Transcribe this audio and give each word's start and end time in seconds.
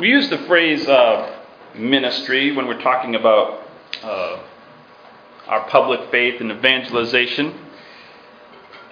We 0.00 0.08
use 0.08 0.30
the 0.30 0.38
phrase 0.38 0.88
uh, 0.88 1.44
ministry 1.74 2.56
when 2.56 2.66
we're 2.66 2.80
talking 2.80 3.16
about 3.16 3.68
uh, 4.02 4.42
our 5.46 5.68
public 5.68 6.10
faith 6.10 6.40
and 6.40 6.50
evangelization. 6.50 7.54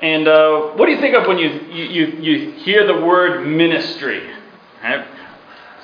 And 0.02 0.28
uh, 0.28 0.72
what 0.72 0.84
do 0.84 0.92
you 0.92 1.00
think 1.00 1.14
of 1.14 1.26
when 1.26 1.38
you, 1.38 1.48
you, 1.48 2.06
you 2.20 2.50
hear 2.58 2.86
the 2.86 3.00
word 3.06 3.46
ministry? 3.46 4.30
Right? 4.82 5.06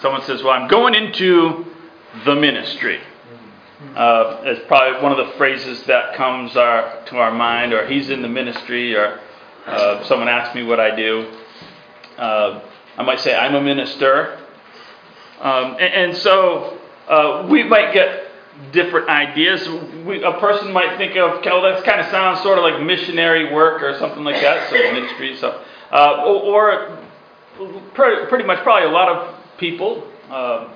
Someone 0.03 0.21
says, 0.25 0.43
Well, 0.43 0.53
I'm 0.53 0.69
going 0.69 0.95
into 0.95 1.73
the 2.27 2.35
ministry. 2.35 3.01
Uh, 3.97 4.43
it's 4.45 4.67
probably 4.67 5.03
one 5.03 5.19
of 5.19 5.27
the 5.27 5.33
phrases 5.39 5.83
that 5.85 6.17
comes 6.17 6.55
our, 6.55 7.03
to 7.07 7.17
our 7.17 7.33
mind, 7.33 7.73
or 7.73 7.87
he's 7.87 8.11
in 8.11 8.21
the 8.21 8.29
ministry, 8.29 8.95
or 8.95 9.21
uh, 9.65 10.05
someone 10.05 10.29
asks 10.29 10.55
me 10.55 10.65
what 10.65 10.81
I 10.81 10.95
do. 10.95 11.35
Uh, 12.19 12.61
I 12.99 13.03
might 13.03 13.21
say, 13.21 13.35
I'm 13.35 13.55
a 13.55 13.63
minister. 13.63 14.44
Um, 15.41 15.73
and, 15.73 16.11
and, 16.11 16.17
so 16.17 16.79
uh, 17.09 17.47
we 17.51 17.63
might 17.65 17.93
get 17.93 18.29
different 18.73 19.09
ideas. 19.09 19.69
We, 20.07 20.23
a 20.23 20.33
person 20.39 20.73
might 20.73 20.97
think 20.97 21.17
of, 21.17 21.45
well, 21.45 21.63
that 21.63 21.85
kind 21.85 22.01
of 22.01 22.07
sounds 22.11 22.41
sort 22.43 22.59
of 22.59 22.65
like 22.65 22.81
missionary 22.83 23.53
work 23.53 23.83
or 23.83 23.99
something 23.99 24.23
like 24.25 24.41
that, 24.41 24.71
so 24.71 24.77
ministry. 24.77 25.37
So, 25.37 25.63
uh, 25.91 26.23
or, 26.25 26.99
or 27.59 28.27
pretty 28.29 28.45
much, 28.45 28.63
probably 28.63 28.89
a 28.89 28.93
lot 28.93 29.09
of 29.09 29.59
people 29.59 30.09
uh, 30.31 30.73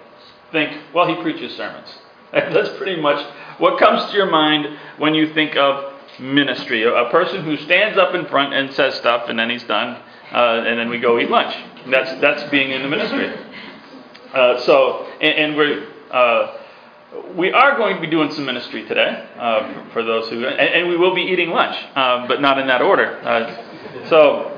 think, 0.53 0.77
well, 0.93 1.07
he 1.07 1.21
preaches 1.23 1.57
sermons. 1.57 1.89
That's 2.33 2.77
pretty 2.77 3.01
much 3.01 3.25
what 3.59 3.79
comes 3.79 4.11
to 4.11 4.17
your 4.17 4.31
mind 4.31 4.79
when 4.99 5.15
you 5.15 5.33
think 5.33 5.57
of 5.57 5.95
ministry. 6.21 6.85
A 6.85 7.09
person 7.11 7.45
who 7.45 7.57
stands 7.57 7.99
up 7.99 8.15
in 8.15 8.27
front 8.27 8.55
and 8.55 8.73
says 8.73 8.95
stuff, 8.97 9.29
and 9.29 9.39
then 9.39 9.51
he's 9.51 9.65
done, 9.65 10.01
uh, 10.33 10.65
and 10.67 10.79
then 10.79 10.89
we 10.91 10.99
go 10.99 11.19
eat 11.19 11.31
lunch. 11.31 11.55
That's 11.87 12.21
that's 12.21 12.51
being 12.51 12.71
in 12.71 12.83
the 12.83 12.89
ministry. 12.89 13.33
Uh, 14.33 14.61
so, 14.61 15.07
and, 15.21 15.35
and 15.39 15.57
we're 15.57 15.89
uh, 16.11 16.57
we 17.35 17.51
are 17.53 17.77
going 17.77 17.95
to 17.95 18.01
be 18.01 18.07
doing 18.07 18.31
some 18.33 18.45
ministry 18.45 18.87
today 18.87 19.27
uh, 19.39 19.91
for, 19.93 20.03
those 20.03 20.29
who, 20.29 20.47
and, 20.47 20.61
and, 20.61 20.89
we 20.89 20.97
will 20.97 21.15
be 21.15 21.23
eating 21.23 21.49
lunch, 21.49 21.75
uh, 21.95 22.29
but 22.29 22.43
not 22.43 22.59
in 22.59 22.67
that 22.67 22.83
order. 22.83 23.17
Uh, 23.27 24.09
so. 24.09 24.55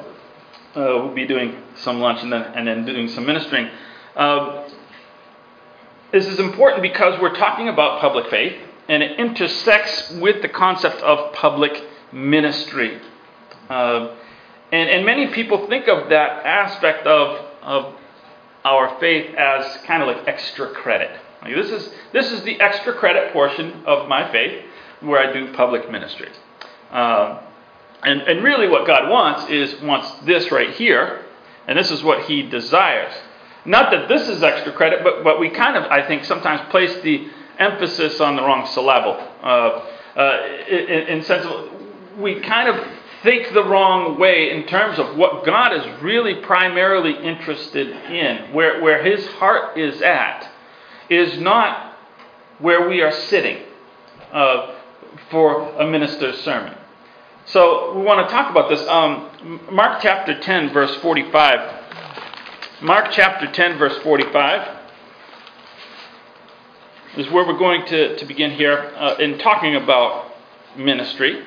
we'll 0.74 1.14
be 1.14 1.26
doing 1.26 1.62
some 1.76 2.00
lunch 2.00 2.22
and 2.22 2.32
then, 2.32 2.42
and 2.42 2.66
then 2.66 2.84
doing 2.84 3.08
some 3.08 3.24
ministering. 3.24 3.70
This 6.12 6.26
is 6.26 6.40
important 6.40 6.82
because 6.82 7.20
we're 7.20 7.36
talking 7.36 7.68
about 7.68 8.00
public 8.00 8.28
faith, 8.30 8.60
and 8.88 9.00
it 9.00 9.20
intersects 9.20 10.10
with 10.14 10.42
the 10.42 10.48
concept 10.48 11.00
of 11.02 11.32
public 11.34 11.84
ministry. 12.10 13.00
Uh, 13.68 14.16
and, 14.72 14.90
and 14.90 15.06
many 15.06 15.28
people 15.28 15.68
think 15.68 15.86
of 15.86 16.10
that 16.10 16.44
aspect 16.44 17.06
of, 17.06 17.46
of 17.62 17.94
our 18.64 18.98
faith 19.00 19.34
as 19.34 19.78
kind 19.84 20.02
of 20.02 20.08
like 20.08 20.28
extra 20.28 20.70
credit. 20.70 21.10
Like 21.42 21.54
this, 21.54 21.70
is, 21.70 21.94
this 22.12 22.30
is 22.30 22.42
the 22.42 22.60
extra 22.60 22.92
credit 22.92 23.32
portion 23.32 23.84
of 23.86 24.08
my 24.08 24.30
faith 24.30 24.64
where 25.00 25.18
I 25.18 25.32
do 25.32 25.52
public 25.54 25.90
ministry. 25.90 26.28
Uh, 26.90 27.42
and, 28.02 28.22
and 28.22 28.42
really, 28.42 28.68
what 28.68 28.86
God 28.86 29.10
wants 29.10 29.50
is 29.50 29.80
wants 29.82 30.10
this 30.24 30.50
right 30.50 30.70
here, 30.74 31.24
and 31.66 31.78
this 31.78 31.90
is 31.90 32.02
what 32.02 32.24
He 32.24 32.42
desires. 32.42 33.12
Not 33.64 33.90
that 33.90 34.08
this 34.08 34.28
is 34.28 34.42
extra 34.42 34.72
credit, 34.72 35.04
but, 35.04 35.22
but 35.22 35.38
we 35.38 35.50
kind 35.50 35.76
of, 35.76 35.84
I 35.84 36.06
think, 36.06 36.24
sometimes 36.24 36.62
place 36.70 36.94
the 37.02 37.28
emphasis 37.58 38.20
on 38.20 38.36
the 38.36 38.42
wrong 38.42 38.66
syllable. 38.66 39.20
Uh, 39.42 39.84
uh, 40.16 40.46
in, 40.66 41.08
in 41.08 41.22
sense 41.22 41.44
of, 41.44 41.70
we 42.18 42.40
kind 42.40 42.68
of 42.68 42.86
think 43.22 43.52
the 43.52 43.64
wrong 43.64 44.18
way 44.18 44.50
in 44.50 44.66
terms 44.66 44.98
of 44.98 45.16
what 45.16 45.44
God 45.44 45.72
is 45.74 46.02
really 46.02 46.36
primarily 46.36 47.16
interested 47.16 47.88
in, 47.88 48.52
where, 48.52 48.82
where 48.82 49.02
His 49.02 49.26
heart 49.34 49.78
is 49.78 50.00
at, 50.02 50.48
is 51.08 51.38
not 51.40 51.96
where 52.58 52.88
we 52.88 53.02
are 53.02 53.12
sitting 53.12 53.62
uh, 54.32 54.74
for 55.30 55.70
a 55.78 55.86
minister's 55.86 56.40
sermon. 56.40 56.76
So 57.46 57.94
we 57.96 58.02
want 58.02 58.28
to 58.28 58.32
talk 58.32 58.50
about 58.50 58.68
this. 58.68 58.86
Um, 58.86 59.60
Mark 59.72 60.00
chapter 60.02 60.38
10, 60.38 60.72
verse 60.72 60.94
45 60.96 61.80
Mark 62.82 63.08
chapter 63.10 63.46
10, 63.46 63.76
verse 63.76 63.98
45 63.98 64.78
is 67.18 67.30
where 67.30 67.46
we're 67.46 67.58
going 67.58 67.84
to, 67.84 68.16
to 68.16 68.24
begin 68.24 68.52
here 68.52 68.90
uh, 68.96 69.16
in 69.16 69.36
talking 69.36 69.76
about 69.76 70.32
ministry. 70.78 71.44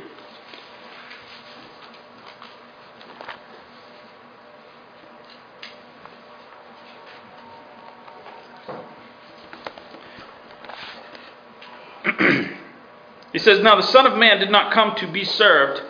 he 13.33 13.33
says, 13.44 13.60
Now 13.62 13.76
the 13.76 13.88
Son 13.88 14.06
of 14.06 14.18
Man 14.18 14.40
did 14.40 14.50
not 14.50 14.74
come 14.74 14.96
to 14.96 15.08
be 15.12 15.24
served, 15.24 15.82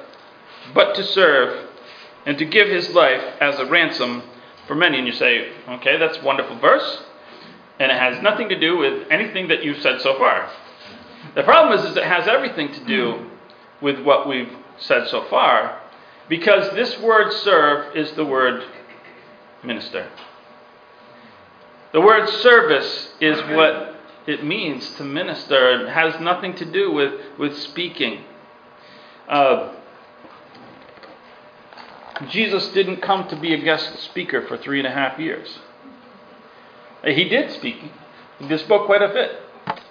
but 0.74 0.96
to 0.96 1.04
serve, 1.04 1.70
and 2.26 2.38
to 2.38 2.46
give 2.46 2.68
his 2.68 2.90
life 2.90 3.22
as 3.40 3.60
a 3.60 3.66
ransom 3.66 4.24
for 4.68 4.76
many. 4.76 4.98
And 4.98 5.08
you 5.08 5.14
say, 5.14 5.52
okay, 5.68 5.98
that's 5.98 6.18
a 6.18 6.24
wonderful 6.24 6.58
verse, 6.60 7.04
and 7.80 7.92
it 7.92 7.98
has 7.98 8.22
nothing 8.22 8.50
to 8.50 8.60
do 8.60 8.78
with 8.78 9.08
anything 9.12 9.48
that 9.50 9.64
you've 9.64 9.82
said 9.82 10.02
so 10.02 10.18
far. 10.18 10.50
The 11.36 11.44
problem 11.44 11.78
is, 11.80 11.86
is 11.86 11.98
it 11.98 12.04
has 12.04 12.28
everything 12.28 12.72
to 12.74 12.86
do 12.86 13.30
with 13.82 14.00
what 14.04 14.28
we've 14.28 14.56
said 14.78 15.08
so 15.08 15.26
far, 15.30 15.82
because 16.30 16.74
this 16.74 17.00
word 17.00 17.32
serve 17.34 17.96
is 17.96 18.12
the 18.14 18.26
word 18.26 18.64
minister. 19.64 20.10
The 21.92 22.02
word 22.02 22.28
service 22.28 23.14
is 23.22 23.38
what 23.56 23.93
it 24.28 24.44
means 24.44 24.90
to 24.96 25.04
minister. 25.04 25.82
It 25.82 25.90
has 25.90 26.20
nothing 26.22 26.56
to 26.56 26.66
do 26.66 26.92
with, 26.92 27.14
with 27.38 27.58
speaking. 27.58 28.24
Uh, 29.28 29.74
Jesus 32.30 32.68
didn't 32.70 33.02
come 33.02 33.28
to 33.30 33.36
be 33.36 33.54
a 33.54 33.58
guest 33.58 34.00
speaker 34.04 34.46
for 34.48 34.58
three 34.58 34.80
and 34.80 34.88
a 34.88 34.92
half 34.92 35.20
years. 35.20 35.60
He 37.04 37.28
did 37.28 37.52
speak. 37.52 37.78
He 38.40 38.58
spoke 38.60 38.86
quite 38.86 39.02
a 39.02 39.10
bit. 39.10 39.40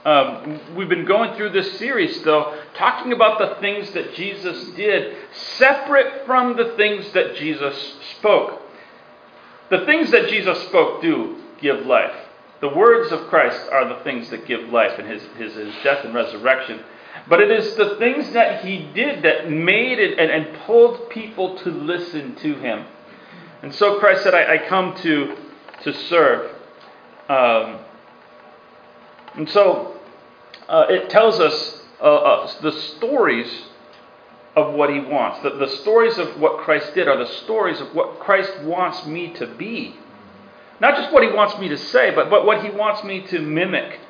Um, 0.05 0.75
we've 0.75 0.89
been 0.89 1.05
going 1.05 1.37
through 1.37 1.51
this 1.51 1.79
series, 1.79 2.23
though, 2.23 2.59
talking 2.75 3.13
about 3.13 3.39
the 3.39 3.61
things 3.61 3.91
that 3.93 4.15
Jesus 4.15 4.71
did, 4.71 5.17
separate 5.33 6.27
from 6.27 6.57
the 6.57 6.75
things 6.77 7.11
that 7.13 7.37
Jesus 7.37 7.77
spoke. 8.19 8.61
The 9.71 9.85
things 9.87 10.11
that 10.11 10.29
Jesus 10.29 10.61
spoke 10.65 11.03
do 11.03 11.37
give 11.61 11.87
life. 11.87 12.15
The 12.63 12.69
words 12.69 13.11
of 13.11 13.27
Christ 13.27 13.61
are 13.73 13.89
the 13.89 14.05
things 14.05 14.31
that 14.31 14.47
give 14.47 14.69
life 14.69 14.97
and 14.97 15.09
his, 15.09 15.23
his, 15.37 15.53
his 15.55 15.75
death 15.83 16.05
and 16.05 16.15
resurrection. 16.15 16.81
But 17.29 17.41
it 17.41 17.51
is 17.51 17.75
the 17.75 17.97
things 17.97 18.33
that 18.35 18.65
he 18.65 18.89
did 18.95 19.25
that 19.25 19.51
made 19.51 19.99
it 19.99 20.17
and, 20.17 20.31
and 20.31 20.57
pulled 20.61 21.11
people 21.11 21.59
to 21.59 21.71
listen 21.71 22.37
to 22.37 22.55
him. 22.55 22.87
And 23.63 23.75
so 23.75 23.99
Christ 23.99 24.23
said, 24.23 24.33
I, 24.33 24.55
I 24.55 24.69
come 24.69 24.95
to, 24.99 25.37
to 25.83 25.93
serve. 25.93 26.53
Um, 27.29 27.81
and 29.35 29.49
so 29.51 29.97
uh, 30.69 30.87
it 30.89 31.11
tells 31.11 31.41
us 31.41 31.83
uh, 32.01 32.05
uh, 32.05 32.61
the 32.63 32.73
stories 32.73 33.65
of 34.55 34.75
what 34.75 34.89
he 34.89 35.01
wants. 35.01 35.43
The, 35.43 35.51
the 35.51 35.69
stories 35.79 36.17
of 36.17 36.39
what 36.39 36.59
Christ 36.59 36.95
did 36.95 37.09
are 37.09 37.19
the 37.19 37.33
stories 37.45 37.81
of 37.81 37.93
what 37.93 38.21
Christ 38.21 38.61
wants 38.63 39.05
me 39.05 39.33
to 39.35 39.49
be. 39.49 39.97
Not 40.81 40.97
just 40.97 41.13
what 41.13 41.23
he 41.23 41.31
wants 41.31 41.59
me 41.59 41.69
to 41.69 41.77
say, 41.77 42.15
but, 42.15 42.31
but 42.31 42.45
what 42.45 42.65
he 42.65 42.71
wants 42.71 43.05
me 43.05 43.27
to 43.29 43.39
mimic. 43.41 44.01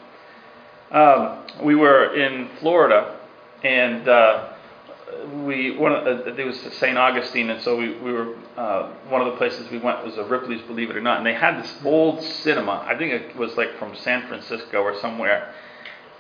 Um, 0.91 1.39
we 1.63 1.75
were 1.75 2.15
in 2.15 2.49
Florida, 2.61 3.19
and 3.63 4.09
uh, 4.09 4.53
we 5.45 5.77
one 5.77 5.93
of, 5.93 6.07
uh, 6.07 6.35
it 6.35 6.45
was 6.45 6.59
St. 6.61 6.97
Augustine, 6.97 7.51
and 7.51 7.63
so 7.63 7.77
we, 7.77 7.95
we 7.99 8.13
were 8.13 8.35
uh, 8.57 8.91
one 9.09 9.21
of 9.21 9.33
the 9.33 9.37
places 9.39 9.71
we 9.71 9.79
went 9.79 10.05
was 10.05 10.17
a 10.19 10.25
Ripley's, 10.25 10.61
believe 10.63 10.91
it 10.91 10.97
or 10.97 11.01
not, 11.01 11.19
and 11.19 11.27
they 11.27 11.35
had 11.35 11.63
this 11.63 11.75
old 11.85 12.23
cinema. 12.23 12.85
I 12.87 12.97
think 12.97 13.13
it 13.13 13.37
was 13.37 13.57
like 13.57 13.79
from 13.79 13.95
San 13.97 14.27
Francisco 14.29 14.83
or 14.83 14.99
somewhere. 15.01 15.55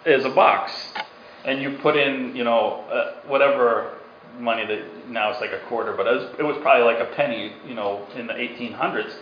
Is 0.04 0.24
a 0.24 0.30
box, 0.30 0.72
and 1.44 1.62
you 1.62 1.78
put 1.78 1.96
in 1.96 2.34
you 2.34 2.44
know 2.44 2.84
uh, 2.90 3.26
whatever 3.28 3.98
money 4.38 4.66
that 4.66 5.08
now 5.08 5.30
it's 5.30 5.40
like 5.40 5.52
a 5.52 5.60
quarter, 5.68 5.92
but 5.92 6.06
it 6.06 6.14
was, 6.14 6.34
it 6.38 6.42
was 6.42 6.56
probably 6.62 6.84
like 6.84 7.00
a 7.00 7.14
penny, 7.14 7.52
you 7.66 7.74
know, 7.74 8.06
in 8.16 8.26
the 8.26 8.32
1800s, 8.32 9.14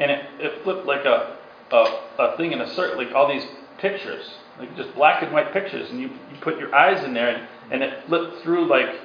and 0.00 0.10
it, 0.10 0.26
it 0.38 0.62
flipped 0.62 0.86
like 0.86 1.04
a, 1.04 1.36
a 1.72 2.00
a 2.18 2.36
thing 2.36 2.52
in 2.52 2.60
a 2.60 2.74
circle, 2.74 2.96
like 2.96 3.14
all 3.14 3.28
these 3.28 3.46
pictures 3.78 4.36
like 4.58 4.74
just 4.76 4.94
black 4.94 5.22
and 5.22 5.32
white 5.32 5.52
pictures, 5.52 5.90
and 5.90 6.00
you, 6.00 6.08
you 6.08 6.38
put 6.40 6.58
your 6.58 6.74
eyes 6.74 7.04
in 7.04 7.14
there, 7.14 7.28
and, 7.28 7.46
and 7.70 7.82
it 7.82 8.04
flipped 8.06 8.42
through 8.42 8.66
like, 8.66 9.00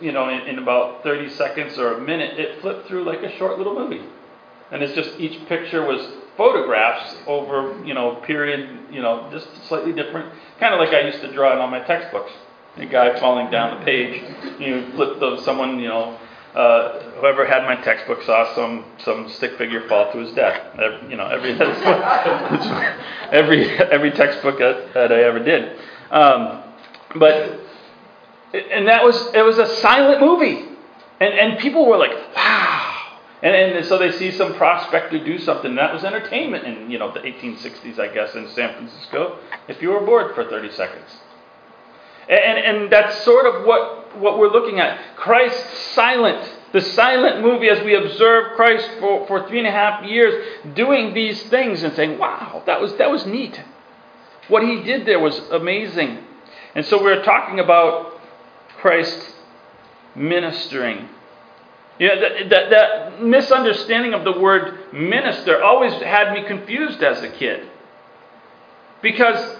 you 0.00 0.12
know, 0.12 0.28
in, 0.28 0.40
in 0.42 0.58
about 0.58 1.02
30 1.02 1.30
seconds 1.30 1.78
or 1.78 1.94
a 1.94 2.00
minute, 2.00 2.38
it 2.38 2.60
flipped 2.60 2.88
through 2.88 3.04
like 3.04 3.22
a 3.22 3.36
short 3.36 3.58
little 3.58 3.74
movie. 3.74 4.02
And 4.70 4.82
it's 4.82 4.94
just 4.94 5.18
each 5.18 5.46
picture 5.48 5.86
was 5.86 6.06
photographs 6.36 7.16
over, 7.26 7.82
you 7.84 7.94
know, 7.94 8.16
period, 8.16 8.78
you 8.90 9.00
know, 9.00 9.28
just 9.32 9.48
slightly 9.66 9.92
different, 9.92 10.32
kind 10.60 10.74
of 10.74 10.80
like 10.80 10.90
I 10.90 11.00
used 11.00 11.20
to 11.20 11.32
draw 11.32 11.52
in 11.52 11.58
all 11.58 11.68
my 11.68 11.80
textbooks. 11.80 12.32
A 12.76 12.86
guy 12.86 13.18
falling 13.18 13.50
down 13.50 13.78
the 13.78 13.84
page, 13.84 14.22
you 14.60 14.88
flip 14.92 15.18
those, 15.18 15.44
someone, 15.44 15.80
you 15.80 15.88
know, 15.88 16.16
uh, 16.58 17.00
whoever 17.20 17.46
had 17.46 17.62
my 17.62 17.76
textbook 17.76 18.20
saw 18.24 18.52
some 18.56 18.84
some 19.04 19.28
stick 19.28 19.56
figure 19.56 19.88
fall 19.88 20.10
to 20.10 20.18
his 20.18 20.32
death. 20.32 20.60
Every, 20.76 21.10
you 21.10 21.16
know, 21.16 21.28
every 21.28 21.52
every 23.32 23.78
every 23.78 24.10
textbook 24.10 24.58
that, 24.58 24.92
that 24.92 25.12
I 25.12 25.22
ever 25.22 25.38
did. 25.38 25.78
Um, 26.10 26.64
but 27.14 27.60
and 28.52 28.88
that 28.88 29.04
was 29.04 29.32
it 29.34 29.42
was 29.42 29.58
a 29.58 29.66
silent 29.76 30.20
movie, 30.20 30.64
and 31.20 31.32
and 31.32 31.58
people 31.60 31.86
were 31.86 31.96
like, 31.96 32.12
wow. 32.34 32.96
And, 33.40 33.54
and 33.54 33.86
so 33.86 33.98
they 33.98 34.10
see 34.10 34.32
some 34.32 34.54
prospector 34.56 35.24
do 35.24 35.38
something. 35.38 35.76
That 35.76 35.94
was 35.94 36.02
entertainment 36.02 36.64
in 36.64 36.90
you 36.90 36.98
know 36.98 37.12
the 37.12 37.20
1860s, 37.20 38.00
I 38.00 38.12
guess, 38.12 38.34
in 38.34 38.48
San 38.48 38.74
Francisco. 38.74 39.38
If 39.68 39.80
you 39.80 39.90
were 39.90 40.00
bored 40.00 40.34
for 40.34 40.42
30 40.42 40.72
seconds, 40.72 41.18
and, 42.28 42.58
and 42.58 42.92
that's 42.92 43.24
sort 43.24 43.46
of 43.46 43.64
what, 43.64 43.97
what 44.16 44.38
we're 44.38 44.50
looking 44.50 44.80
at. 44.80 45.16
Christ 45.16 45.64
silent, 45.94 46.50
the 46.72 46.80
silent 46.80 47.42
movie 47.42 47.68
as 47.68 47.82
we 47.84 47.94
observe 47.94 48.56
Christ 48.56 48.88
for, 49.00 49.26
for 49.26 49.48
three 49.48 49.58
and 49.58 49.68
a 49.68 49.70
half 49.70 50.04
years 50.04 50.60
doing 50.74 51.14
these 51.14 51.42
things 51.44 51.82
and 51.82 51.94
saying, 51.94 52.18
wow, 52.18 52.62
that 52.66 52.80
was, 52.80 52.94
that 52.96 53.10
was 53.10 53.26
neat. 53.26 53.60
What 54.48 54.62
he 54.62 54.82
did 54.82 55.06
there 55.06 55.20
was 55.20 55.38
amazing. 55.50 56.24
And 56.74 56.84
so 56.86 57.02
we're 57.02 57.22
talking 57.22 57.60
about 57.60 58.20
Christ 58.78 59.34
ministering. 60.14 61.08
Yeah, 61.98 62.14
that, 62.14 62.50
that, 62.50 62.70
that 62.70 63.22
misunderstanding 63.22 64.14
of 64.14 64.24
the 64.24 64.38
word 64.38 64.92
minister 64.92 65.62
always 65.62 65.92
had 65.94 66.32
me 66.32 66.44
confused 66.44 67.02
as 67.02 67.22
a 67.22 67.28
kid. 67.28 67.68
Because 69.02 69.58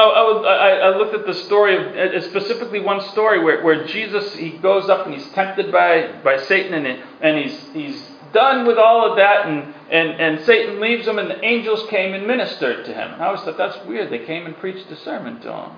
Oh, 0.00 0.44
I, 0.44 0.74
I, 0.74 0.96
looked 0.96 1.12
at 1.12 1.26
the 1.26 1.34
story 1.34 1.74
of 1.74 2.14
uh, 2.14 2.20
specifically 2.30 2.78
one 2.78 3.00
story 3.10 3.42
where, 3.42 3.64
where 3.64 3.84
Jesus 3.84 4.32
he 4.32 4.50
goes 4.50 4.88
up 4.88 5.06
and 5.06 5.14
he's 5.14 5.28
tempted 5.30 5.72
by, 5.72 6.12
by 6.22 6.36
Satan 6.36 6.86
and, 6.86 7.02
and 7.20 7.36
he's, 7.36 7.60
he's 7.72 8.00
done 8.32 8.64
with 8.64 8.78
all 8.78 9.10
of 9.10 9.16
that 9.16 9.46
and, 9.46 9.74
and, 9.90 10.20
and 10.20 10.44
Satan 10.46 10.80
leaves 10.80 11.08
him 11.08 11.18
and 11.18 11.28
the 11.28 11.44
angels 11.44 11.84
came 11.90 12.14
and 12.14 12.28
ministered 12.28 12.84
to 12.84 12.92
him. 12.94 13.12
And 13.12 13.20
I 13.20 13.26
always 13.26 13.40
thought 13.40 13.58
that's 13.58 13.84
weird. 13.86 14.12
They 14.12 14.24
came 14.24 14.46
and 14.46 14.56
preached 14.58 14.88
a 14.92 14.96
sermon 14.98 15.40
to 15.40 15.52
him. 15.52 15.70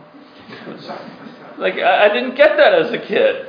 like 1.57 1.77
I, 1.77 2.11
I, 2.11 2.13
didn't 2.13 2.35
get 2.35 2.59
that 2.59 2.75
as 2.75 2.93
a 2.93 2.99
kid. 2.99 3.47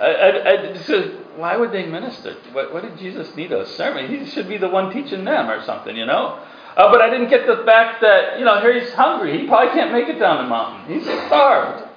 I, 0.00 0.06
I, 0.06 0.70
I 0.72 0.76
said, 0.78 1.12
why 1.36 1.56
would 1.56 1.70
they 1.70 1.86
minister? 1.86 2.34
What, 2.50 2.74
what 2.74 2.82
did 2.82 2.98
Jesus 2.98 3.36
need 3.36 3.52
a 3.52 3.64
sermon? 3.64 4.08
He 4.08 4.28
should 4.28 4.48
be 4.48 4.58
the 4.58 4.68
one 4.68 4.92
teaching 4.92 5.24
them 5.24 5.48
or 5.48 5.64
something, 5.64 5.96
you 5.96 6.06
know. 6.06 6.44
Uh, 6.76 6.90
but 6.92 7.00
I 7.00 7.08
didn't 7.08 7.30
get 7.30 7.46
the 7.46 7.62
fact 7.64 8.02
that, 8.02 8.38
you 8.38 8.44
know, 8.44 8.60
he's 8.70 8.92
hungry. 8.92 9.40
He 9.40 9.46
probably 9.46 9.72
can't 9.72 9.92
make 9.92 10.08
it 10.08 10.18
down 10.18 10.44
the 10.44 10.48
mountain. 10.48 10.94
He's 10.94 11.04
starved. 11.26 11.88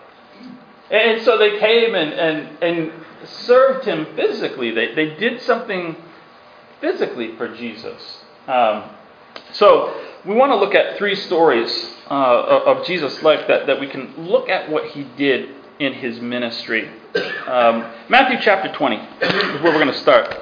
And 0.89 1.21
so 1.23 1.37
they 1.37 1.59
came 1.59 1.95
and, 1.95 2.13
and, 2.13 2.63
and 2.63 2.91
served 3.25 3.85
him 3.85 4.07
physically. 4.15 4.71
They, 4.71 4.95
they 4.95 5.15
did 5.15 5.41
something 5.41 5.97
physically 6.79 7.35
for 7.35 7.53
Jesus. 7.55 8.23
Um, 8.47 8.89
so 9.51 10.01
we 10.25 10.33
want 10.33 10.51
to 10.51 10.55
look 10.55 10.73
at 10.73 10.97
three 10.97 11.15
stories 11.15 11.95
uh, 12.09 12.63
of 12.65 12.85
Jesus' 12.85 13.21
life 13.21 13.47
that, 13.47 13.67
that 13.67 13.79
we 13.79 13.87
can 13.87 14.13
look 14.17 14.49
at 14.49 14.69
what 14.69 14.85
he 14.91 15.03
did 15.17 15.49
in 15.79 15.93
his 15.93 16.19
ministry. 16.19 16.89
Um, 17.47 17.91
Matthew 18.09 18.37
chapter 18.41 18.71
20 18.71 18.95
is 18.95 19.33
where 19.61 19.73
we're 19.73 19.73
going 19.73 19.87
to 19.87 19.93
start. 19.93 20.37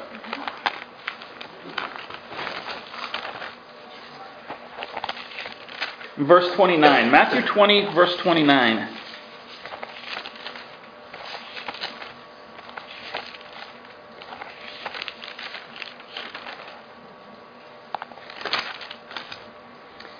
Verse 6.19 6.53
29. 6.55 7.11
Matthew 7.11 7.41
20, 7.41 7.93
verse 7.93 8.15
29. 8.17 8.97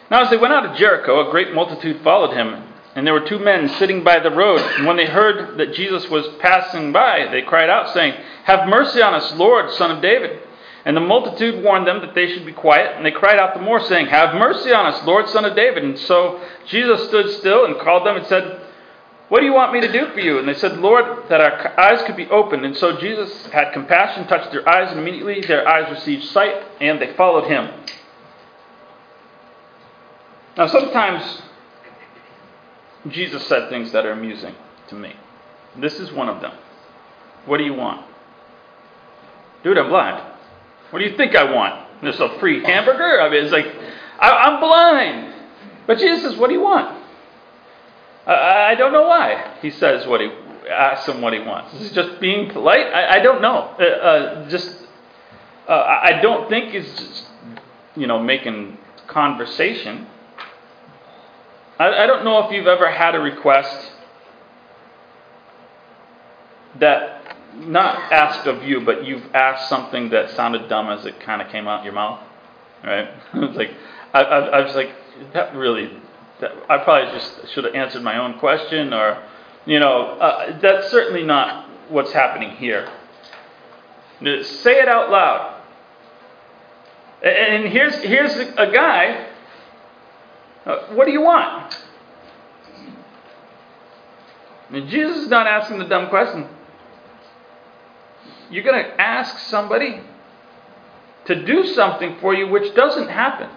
Now, 0.10 0.22
as 0.24 0.30
they 0.30 0.38
went 0.38 0.54
out 0.54 0.66
of 0.66 0.78
Jericho, 0.78 1.28
a 1.28 1.32
great 1.32 1.54
multitude 1.54 2.02
followed 2.02 2.34
him, 2.34 2.64
and 2.96 3.06
there 3.06 3.14
were 3.14 3.28
two 3.28 3.40
men 3.40 3.68
sitting 3.68 4.04
by 4.04 4.20
the 4.20 4.32
road. 4.32 4.62
And 4.62 4.88
when 4.88 4.96
they 4.96 5.06
heard 5.06 5.58
that 5.58 5.74
Jesus 5.74 6.10
was 6.10 6.26
passing 6.40 6.94
by, 6.94 7.28
they 7.30 7.42
cried 7.42 7.70
out, 7.70 7.94
saying, 7.94 8.14
Have 8.46 8.70
mercy 8.70 9.02
on 9.02 9.14
us, 9.14 9.34
Lord, 9.34 9.70
son 9.74 9.92
of 9.92 10.02
David. 10.02 10.47
And 10.88 10.96
the 10.96 11.02
multitude 11.02 11.66
warned 11.66 11.86
them 11.86 12.00
that 12.00 12.16
they 12.16 12.32
should 12.32 12.46
be 12.46 12.54
quiet, 12.54 12.96
and 12.96 13.06
they 13.06 13.12
cried 13.12 13.38
out 13.38 13.54
the 13.54 13.60
more, 13.62 13.82
saying, 13.82 14.06
Have 14.06 14.34
mercy 14.36 14.72
on 14.72 14.86
us, 14.86 15.06
Lord, 15.06 15.28
son 15.28 15.44
of 15.44 15.54
David. 15.54 15.84
And 15.84 16.00
so 16.00 16.42
Jesus 16.66 17.10
stood 17.10 17.30
still 17.32 17.66
and 17.66 17.78
called 17.78 18.08
them 18.08 18.16
and 18.16 18.26
said, 18.26 18.62
What 19.28 19.42
do 19.42 19.46
you 19.46 19.54
want 19.54 19.74
me 19.74 19.82
to 19.82 19.92
do 19.92 20.08
for 20.14 20.22
you? 20.22 20.40
And 20.40 20.48
they 20.48 20.54
said, 20.54 20.78
Lord, 20.78 21.28
that 21.28 21.42
our 21.42 21.78
eyes 21.78 22.02
could 22.04 22.16
be 22.16 22.28
opened. 22.28 22.64
And 22.64 22.78
so 22.78 22.96
Jesus 23.02 23.48
had 23.48 23.74
compassion, 23.74 24.28
touched 24.28 24.54
their 24.54 24.68
eyes, 24.68 24.90
and 24.90 24.98
immediately 24.98 25.42
their 25.42 25.68
eyes 25.68 25.92
received 25.92 26.24
sight, 26.24 26.56
and 26.80 27.02
they 27.02 27.14
followed 27.16 27.50
him. 27.50 27.70
Now, 30.56 30.68
sometimes 30.68 31.42
Jesus 33.10 33.46
said 33.48 33.68
things 33.68 33.92
that 33.92 34.06
are 34.06 34.14
amusing 34.14 34.56
to 34.88 34.96
me. 34.96 35.18
This 35.76 36.00
is 36.00 36.14
one 36.14 36.30
of 36.30 36.40
them. 36.40 36.54
What 37.46 37.58
do 37.58 37.66
you 37.66 37.74
want? 37.74 38.06
Dude, 39.66 39.78
I'm 39.78 39.90
blind. 39.90 40.37
What 40.90 41.00
do 41.00 41.06
you 41.06 41.18
think 41.18 41.36
I 41.36 41.52
want? 41.52 41.86
Just 42.04 42.20
a 42.20 42.38
free 42.40 42.64
hamburger? 42.64 43.22
I 43.22 43.30
mean, 43.30 43.44
it's 43.44 43.52
like, 43.52 43.68
I, 44.20 44.50
am 44.50 44.60
blind. 44.60 45.34
But 45.86 45.98
Jesus 45.98 46.24
says, 46.24 46.38
What 46.38 46.48
do 46.48 46.54
you 46.54 46.62
want? 46.62 46.96
I, 48.26 48.72
I, 48.72 48.76
don't 48.76 48.92
know 48.92 49.08
why 49.08 49.58
he 49.62 49.72
says 49.72 50.06
what 50.06 50.20
he 50.20 50.30
asks 50.70 51.08
him 51.08 51.22
what 51.22 51.34
he 51.34 51.40
wants. 51.40 51.74
Is 51.76 51.90
he 51.90 51.96
just 51.96 52.20
being 52.20 52.50
polite? 52.50 52.88
I, 52.88 53.16
I 53.16 53.20
don't 53.20 53.42
know. 53.42 53.74
Uh, 53.80 53.84
uh, 53.84 54.50
just, 54.50 54.86
uh, 55.68 55.72
I 55.72 56.20
don't 56.22 56.50
think 56.50 56.74
he's 56.74 56.94
just, 56.94 57.26
you 57.96 58.06
know, 58.06 58.22
making 58.22 58.78
conversation. 59.08 60.08
I, 61.80 62.04
I 62.04 62.06
don't 62.06 62.26
know 62.26 62.46
if 62.46 62.52
you've 62.52 62.68
ever 62.68 62.92
had 62.92 63.16
a 63.16 63.20
request 63.20 63.92
that 66.80 67.17
not 67.58 68.12
asked 68.12 68.48
of 68.48 68.64
you, 68.64 68.82
but 68.82 69.06
you've 69.06 69.26
asked 69.34 69.70
something 69.70 70.10
that 70.10 70.32
sounded 70.32 70.70
dumb 70.70 70.90
as 70.90 71.06
it 71.06 71.20
kind 71.20 71.42
of 71.42 71.50
came 71.50 71.68
out 71.68 71.84
your 71.84 71.94
mouth, 71.94 72.22
right? 72.84 73.10
it's 73.34 73.58
like 73.58 73.72
I, 74.14 74.22
I, 74.22 74.40
I, 74.40 74.62
was 74.62 74.76
like, 74.76 74.92
that 75.34 75.56
really, 75.56 75.92
that, 76.40 76.52
I 76.70 76.78
probably 76.80 77.12
just 77.18 77.50
should 77.50 77.64
have 77.64 77.76
answered 77.76 78.04
my 78.04 78.18
own 78.18 78.40
question, 78.40 78.94
or 78.94 79.24
you 79.66 79.80
know, 79.80 80.18
uh, 80.20 80.60
that's 80.60 80.90
certainly 80.90 81.24
not 81.24 81.70
what's 81.90 82.12
happening 82.12 82.52
here. 82.58 82.92
Say 84.22 84.80
it 84.80 84.88
out 84.88 85.10
loud. 85.12 85.62
And 87.22 87.68
here's 87.68 87.96
here's 87.96 88.36
a 88.36 88.72
guy. 88.72 89.28
Uh, 90.66 90.94
what 90.94 91.06
do 91.06 91.12
you 91.12 91.22
want? 91.22 91.86
I 94.70 94.74
mean, 94.74 94.90
Jesus 94.90 95.18
is 95.18 95.30
not 95.30 95.48
asking 95.48 95.80
the 95.80 95.86
dumb 95.86 96.10
question. 96.10 96.48
You're 98.50 98.64
going 98.64 98.84
to 98.84 99.02
ask 99.02 99.38
somebody 99.50 100.02
to 101.26 101.46
do 101.46 101.68
something 101.68 102.18
for 102.20 102.34
you 102.34 102.48
which 102.48 102.74
doesn't 102.76 103.10
happen. 103.10 103.50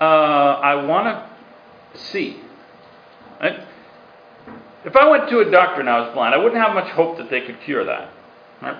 Uh, 0.00 0.04
I 0.04 0.84
want 0.84 1.06
to 1.06 2.00
see. 2.00 2.40
Right? 3.40 3.60
If 4.84 4.94
I 4.96 5.08
went 5.08 5.28
to 5.28 5.40
a 5.40 5.50
doctor 5.50 5.80
and 5.80 5.90
I 5.90 6.00
was 6.00 6.14
blind, 6.14 6.34
I 6.34 6.38
wouldn't 6.38 6.62
have 6.62 6.74
much 6.74 6.88
hope 6.90 7.18
that 7.18 7.30
they 7.30 7.40
could 7.40 7.60
cure 7.62 7.84
that. 7.84 8.10
Right? 8.62 8.78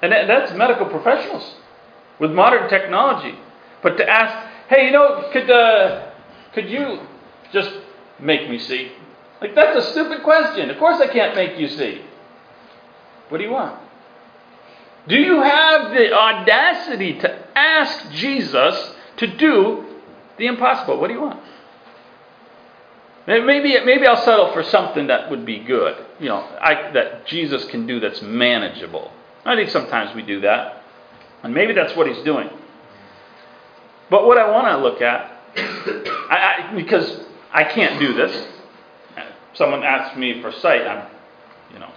And 0.00 0.12
that's 0.12 0.52
medical 0.54 0.86
professionals 0.86 1.56
with 2.18 2.30
modern 2.30 2.68
technology. 2.68 3.36
But 3.82 3.96
to 3.98 4.08
ask, 4.08 4.48
hey, 4.68 4.86
you 4.86 4.92
know, 4.92 5.28
could 5.32 5.50
uh, 5.50 6.10
could 6.54 6.70
you 6.70 7.00
just 7.52 7.70
make 8.18 8.48
me 8.48 8.58
see? 8.58 8.92
Like 9.40 9.54
that's 9.54 9.86
a 9.86 9.90
stupid 9.92 10.22
question. 10.22 10.70
Of 10.70 10.78
course 10.78 11.00
I 11.00 11.08
can't 11.08 11.34
make 11.34 11.58
you 11.58 11.68
see. 11.68 12.02
What 13.28 13.38
do 13.38 13.44
you 13.44 13.50
want? 13.50 13.78
Do 15.08 15.16
you 15.16 15.40
have 15.40 15.90
the 15.92 16.12
audacity 16.12 17.18
to 17.20 17.58
ask 17.58 18.10
Jesus 18.12 18.94
to 19.16 19.26
do 19.26 19.84
the 20.36 20.46
impossible? 20.46 21.00
What 21.00 21.08
do 21.08 21.14
you 21.14 21.22
want? 21.22 21.40
Maybe, 23.26 23.78
maybe 23.84 24.06
I'll 24.06 24.24
settle 24.24 24.52
for 24.52 24.62
something 24.62 25.08
that 25.08 25.30
would 25.30 25.44
be 25.44 25.58
good, 25.58 26.02
you 26.18 26.30
know, 26.30 26.38
I, 26.38 26.92
that 26.92 27.26
Jesus 27.26 27.62
can 27.66 27.86
do 27.86 28.00
that's 28.00 28.22
manageable. 28.22 29.12
I 29.44 29.54
think 29.54 29.68
sometimes 29.68 30.14
we 30.14 30.22
do 30.22 30.40
that. 30.40 30.82
And 31.42 31.52
maybe 31.52 31.74
that's 31.74 31.94
what 31.94 32.06
he's 32.06 32.24
doing. 32.24 32.48
But 34.10 34.26
what 34.26 34.38
I 34.38 34.50
want 34.50 34.66
to 34.68 34.78
look 34.78 35.02
at, 35.02 35.30
I, 35.56 36.70
I, 36.70 36.74
because 36.74 37.20
I 37.52 37.64
can't 37.64 38.00
do 38.00 38.14
this, 38.14 38.46
someone 39.54 39.82
asks 39.82 40.16
me 40.16 40.40
for 40.40 40.50
sight, 40.50 40.86
I'm, 40.86 41.06
you 41.72 41.80
know, 41.80 41.90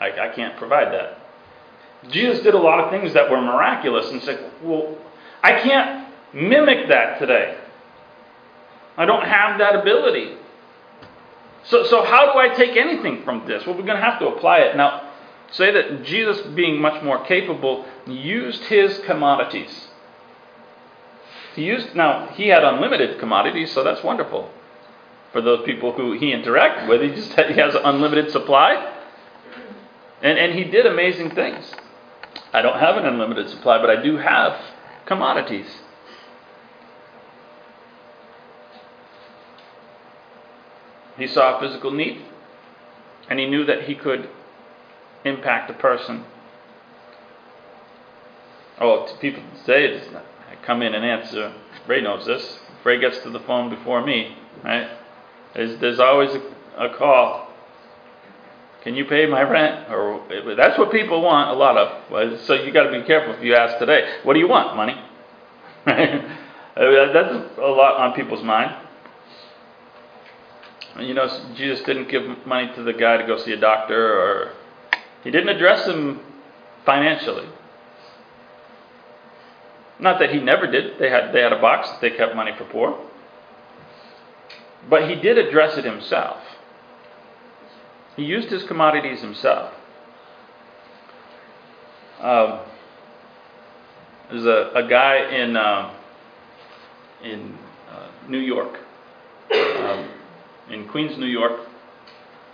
I, 0.00 0.28
I 0.28 0.28
can't 0.34 0.56
provide 0.56 0.92
that. 0.92 1.21
Jesus 2.10 2.42
did 2.42 2.54
a 2.54 2.58
lot 2.58 2.80
of 2.80 2.90
things 2.90 3.14
that 3.14 3.30
were 3.30 3.40
miraculous 3.40 4.10
and 4.10 4.22
said, 4.22 4.52
Well, 4.62 4.96
I 5.42 5.60
can't 5.60 6.08
mimic 6.34 6.88
that 6.88 7.18
today. 7.18 7.58
I 8.96 9.04
don't 9.04 9.26
have 9.26 9.58
that 9.58 9.76
ability. 9.76 10.36
So, 11.64 11.84
so 11.84 12.04
how 12.04 12.32
do 12.32 12.38
I 12.38 12.54
take 12.54 12.76
anything 12.76 13.22
from 13.24 13.46
this? 13.46 13.64
Well, 13.66 13.76
we're 13.76 13.86
going 13.86 13.98
to 13.98 14.04
have 14.04 14.18
to 14.18 14.26
apply 14.26 14.58
it. 14.58 14.76
Now, 14.76 15.10
say 15.52 15.72
that 15.72 16.04
Jesus, 16.04 16.40
being 16.54 16.80
much 16.80 17.02
more 17.04 17.24
capable, 17.24 17.84
used 18.06 18.62
his 18.64 18.98
commodities. 19.00 19.88
He 21.54 21.64
used 21.64 21.94
now 21.94 22.28
he 22.28 22.48
had 22.48 22.64
unlimited 22.64 23.20
commodities, 23.20 23.72
so 23.72 23.84
that's 23.84 24.02
wonderful 24.02 24.50
for 25.32 25.40
those 25.40 25.64
people 25.64 25.92
who 25.92 26.12
he 26.12 26.32
interacted 26.32 26.88
with. 26.88 27.02
He 27.02 27.08
just 27.08 27.32
he 27.48 27.54
has 27.60 27.74
unlimited 27.74 28.30
supply, 28.30 28.92
and 30.22 30.38
and 30.38 30.58
he 30.58 30.64
did 30.64 30.86
amazing 30.86 31.34
things. 31.34 31.72
I 32.52 32.60
don't 32.60 32.78
have 32.78 32.96
an 32.96 33.06
unlimited 33.06 33.48
supply, 33.48 33.78
but 33.78 33.90
I 33.90 34.02
do 34.02 34.18
have 34.18 34.60
commodities. 35.06 35.66
He 41.16 41.26
saw 41.26 41.56
a 41.56 41.60
physical 41.60 41.90
need, 41.90 42.22
and 43.28 43.38
he 43.38 43.46
knew 43.46 43.64
that 43.64 43.84
he 43.84 43.94
could 43.94 44.28
impact 45.24 45.70
a 45.70 45.74
person. 45.74 46.24
Oh, 48.80 49.16
people 49.20 49.42
say 49.64 49.84
it's 49.84 50.12
not, 50.12 50.24
I 50.50 50.56
come 50.64 50.82
in 50.82 50.94
and 50.94 51.04
answer. 51.04 51.54
Ray 51.86 52.00
knows 52.00 52.26
this. 52.26 52.58
Ray 52.84 53.00
gets 53.00 53.18
to 53.18 53.30
the 53.30 53.40
phone 53.40 53.70
before 53.70 54.04
me, 54.04 54.36
right? 54.64 54.90
There's, 55.54 55.78
there's 55.80 56.00
always 56.00 56.30
a, 56.34 56.86
a 56.86 56.96
call. 56.96 57.51
Can 58.82 58.94
you 58.94 59.04
pay 59.04 59.26
my 59.26 59.42
rent? 59.42 59.90
Or 59.90 60.24
that's 60.56 60.78
what 60.78 60.90
people 60.90 61.22
want 61.22 61.50
a 61.50 61.54
lot 61.54 61.76
of. 61.76 62.40
So 62.42 62.54
you 62.54 62.72
got 62.72 62.84
to 62.84 63.00
be 63.00 63.06
careful 63.06 63.34
if 63.34 63.42
you 63.42 63.54
ask 63.54 63.78
today. 63.78 64.16
What 64.24 64.34
do 64.34 64.40
you 64.40 64.48
want? 64.48 64.76
Money. 64.76 65.00
that's 65.86 67.58
a 67.58 67.60
lot 67.60 68.00
on 68.00 68.14
people's 68.14 68.42
mind. 68.42 68.76
You 70.98 71.14
know, 71.14 71.26
Jesus 71.56 71.84
didn't 71.84 72.10
give 72.10 72.24
money 72.46 72.70
to 72.74 72.82
the 72.82 72.92
guy 72.92 73.16
to 73.16 73.26
go 73.26 73.38
see 73.38 73.52
a 73.52 73.56
doctor, 73.56 73.96
or 73.96 74.52
he 75.24 75.30
didn't 75.30 75.48
address 75.48 75.86
him 75.86 76.20
financially. 76.84 77.48
Not 79.98 80.18
that 80.18 80.30
he 80.30 80.40
never 80.40 80.66
did. 80.66 80.98
They 80.98 81.08
had 81.08 81.32
they 81.32 81.40
had 81.40 81.52
a 81.52 81.60
box 81.60 81.88
that 81.88 82.00
they 82.00 82.10
kept 82.10 82.34
money 82.34 82.52
for 82.58 82.64
poor. 82.64 82.98
But 84.90 85.08
he 85.08 85.14
did 85.14 85.38
address 85.38 85.78
it 85.78 85.84
himself. 85.84 86.38
He 88.16 88.24
used 88.24 88.48
his 88.50 88.62
commodities 88.64 89.20
himself. 89.20 89.72
Um, 92.20 92.60
there's 94.30 94.46
a, 94.46 94.70
a 94.74 94.88
guy 94.88 95.16
in 95.30 95.56
uh, 95.56 95.94
in 97.22 97.58
uh, 97.90 98.08
New 98.28 98.38
York, 98.38 98.78
um, 99.52 100.08
in 100.70 100.88
Queens, 100.88 101.16
New 101.18 101.26
York. 101.26 101.68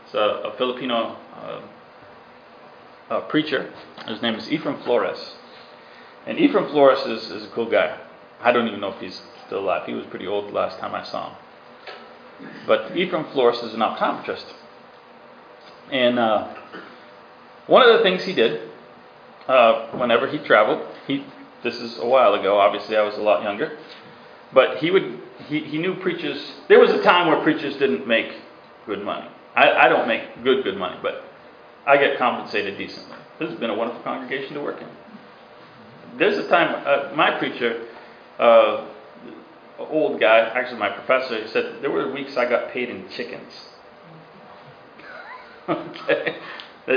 It's 0.05 0.15
a, 0.15 0.19
a 0.19 0.57
Filipino 0.57 1.17
uh, 3.11 3.21
preacher. 3.23 3.73
His 4.07 4.23
name 4.23 4.35
is 4.35 4.51
Ephraim 4.51 4.83
Flores. 4.83 5.35
And 6.27 6.39
Ephraim 6.39 6.69
Flores 6.71 7.01
is, 7.07 7.31
is 7.31 7.45
a 7.45 7.51
cool 7.51 7.71
guy. 7.71 7.99
I 8.41 8.53
don't 8.53 8.69
even 8.69 8.81
know 8.81 8.93
if 8.93 9.01
he's 9.01 9.23
still 9.47 9.61
alive. 9.61 9.87
He 9.87 9.95
was 9.95 10.07
pretty 10.07 10.27
old 10.27 10.49
the 10.49 10.55
last 10.55 10.79
time 10.79 10.95
I 10.95 11.05
saw 11.05 11.31
him. 11.31 11.37
But 12.67 12.97
Ephraim 12.97 13.27
Flores 13.33 13.59
is 13.59 13.75
an 13.75 13.81
optometrist. 13.81 14.45
And 15.91 16.19
uh, 16.19 16.55
one 17.67 17.89
of 17.89 17.97
the 17.97 18.03
things 18.03 18.25
he 18.25 18.35
did 18.35 18.69
uh, 19.49 19.89
whenever 19.97 20.27
he 20.27 20.39
traveled, 20.39 20.87
he 21.07 21.25
this 21.63 21.75
is 21.77 21.99
a 21.99 22.07
while 22.07 22.35
ago. 22.35 22.59
Obviously, 22.59 22.97
I 22.97 23.03
was 23.03 23.17
a 23.17 23.23
lot 23.23 23.43
younger, 23.43 23.79
but 24.53 24.79
he 24.79 24.91
would 24.91 25.21
he, 25.47 25.61
he 25.61 25.79
knew 25.79 25.95
preachers. 25.97 26.53
There 26.69 26.79
was 26.79 26.91
a 26.91 27.03
time 27.03 27.29
where 27.29 27.43
preachers 27.43 27.77
didn't 27.77 28.07
make 28.07 28.33
good 28.87 29.03
money. 29.03 29.29
I, 29.57 29.73
I 29.73 29.89
don't 29.89 30.07
make 30.07 30.45
good 30.45 30.63
good 30.65 30.77
money, 30.77 30.99
but 31.03 31.25
I 31.87 31.97
get 31.97 32.19
compensated 32.19 32.77
decently. 32.79 33.17
This 33.39 33.51
has 33.51 33.59
been 33.59 33.71
a 33.71 33.75
wonderful 33.75 34.03
congregation 34.03 34.55
to 34.55 34.61
work 34.61 34.81
in. 34.81 34.89
There's 36.19 36.39
a 36.39 36.49
time 36.49 36.83
uh, 36.87 37.15
my 37.15 37.39
preacher, 37.39 37.87
uh, 38.39 38.87
old 39.79 40.21
guy, 40.21 40.41
actually 40.41 40.79
my 40.79 40.91
professor, 40.91 41.41
he 41.41 41.49
said 41.49 41.83
there 41.83 41.91
were 41.91 42.13
weeks 42.13 42.37
I 42.37 42.49
got 42.49 42.73
paid 42.73 42.91
in 42.91 43.09
chickens. 43.09 43.53
Okay. 45.69 46.37
Uh, 46.89 46.95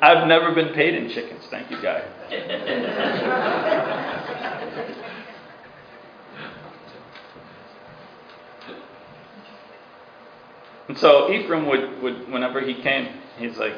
I've 0.00 0.26
never 0.26 0.54
been 0.54 0.72
paid 0.74 0.94
in 0.94 1.10
chickens. 1.10 1.44
Thank 1.50 1.70
you, 1.70 1.80
guy. 1.82 2.02
and 10.88 10.96
so 10.98 11.30
Ephraim 11.30 11.66
would, 11.66 12.02
would, 12.02 12.32
whenever 12.32 12.60
he 12.62 12.74
came, 12.82 13.20
he's 13.38 13.58
like, 13.58 13.74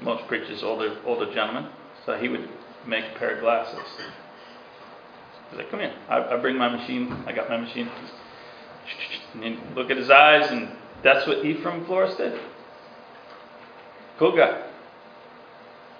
most 0.00 0.26
preachers, 0.26 0.62
older 0.62 0.98
older 1.06 1.32
gentlemen, 1.32 1.70
so 2.04 2.18
he 2.18 2.28
would 2.28 2.48
make 2.86 3.04
a 3.04 3.18
pair 3.18 3.36
of 3.36 3.40
glasses. 3.40 3.78
He's 5.50 5.58
like, 5.58 5.70
come 5.70 5.80
here. 5.80 5.94
I, 6.08 6.34
I 6.34 6.36
bring 6.38 6.56
my 6.56 6.68
machine. 6.68 7.12
I 7.26 7.32
got 7.32 7.48
my 7.48 7.58
machine. 7.58 7.90
And 9.34 9.76
look 9.76 9.90
at 9.90 9.96
his 9.96 10.10
eyes, 10.10 10.50
and 10.50 10.68
that's 11.02 11.26
what 11.26 11.44
Ephraim 11.44 11.84
Flores 11.86 12.14
did. 12.16 12.38
Cool 14.18 14.36
guy. 14.36 14.62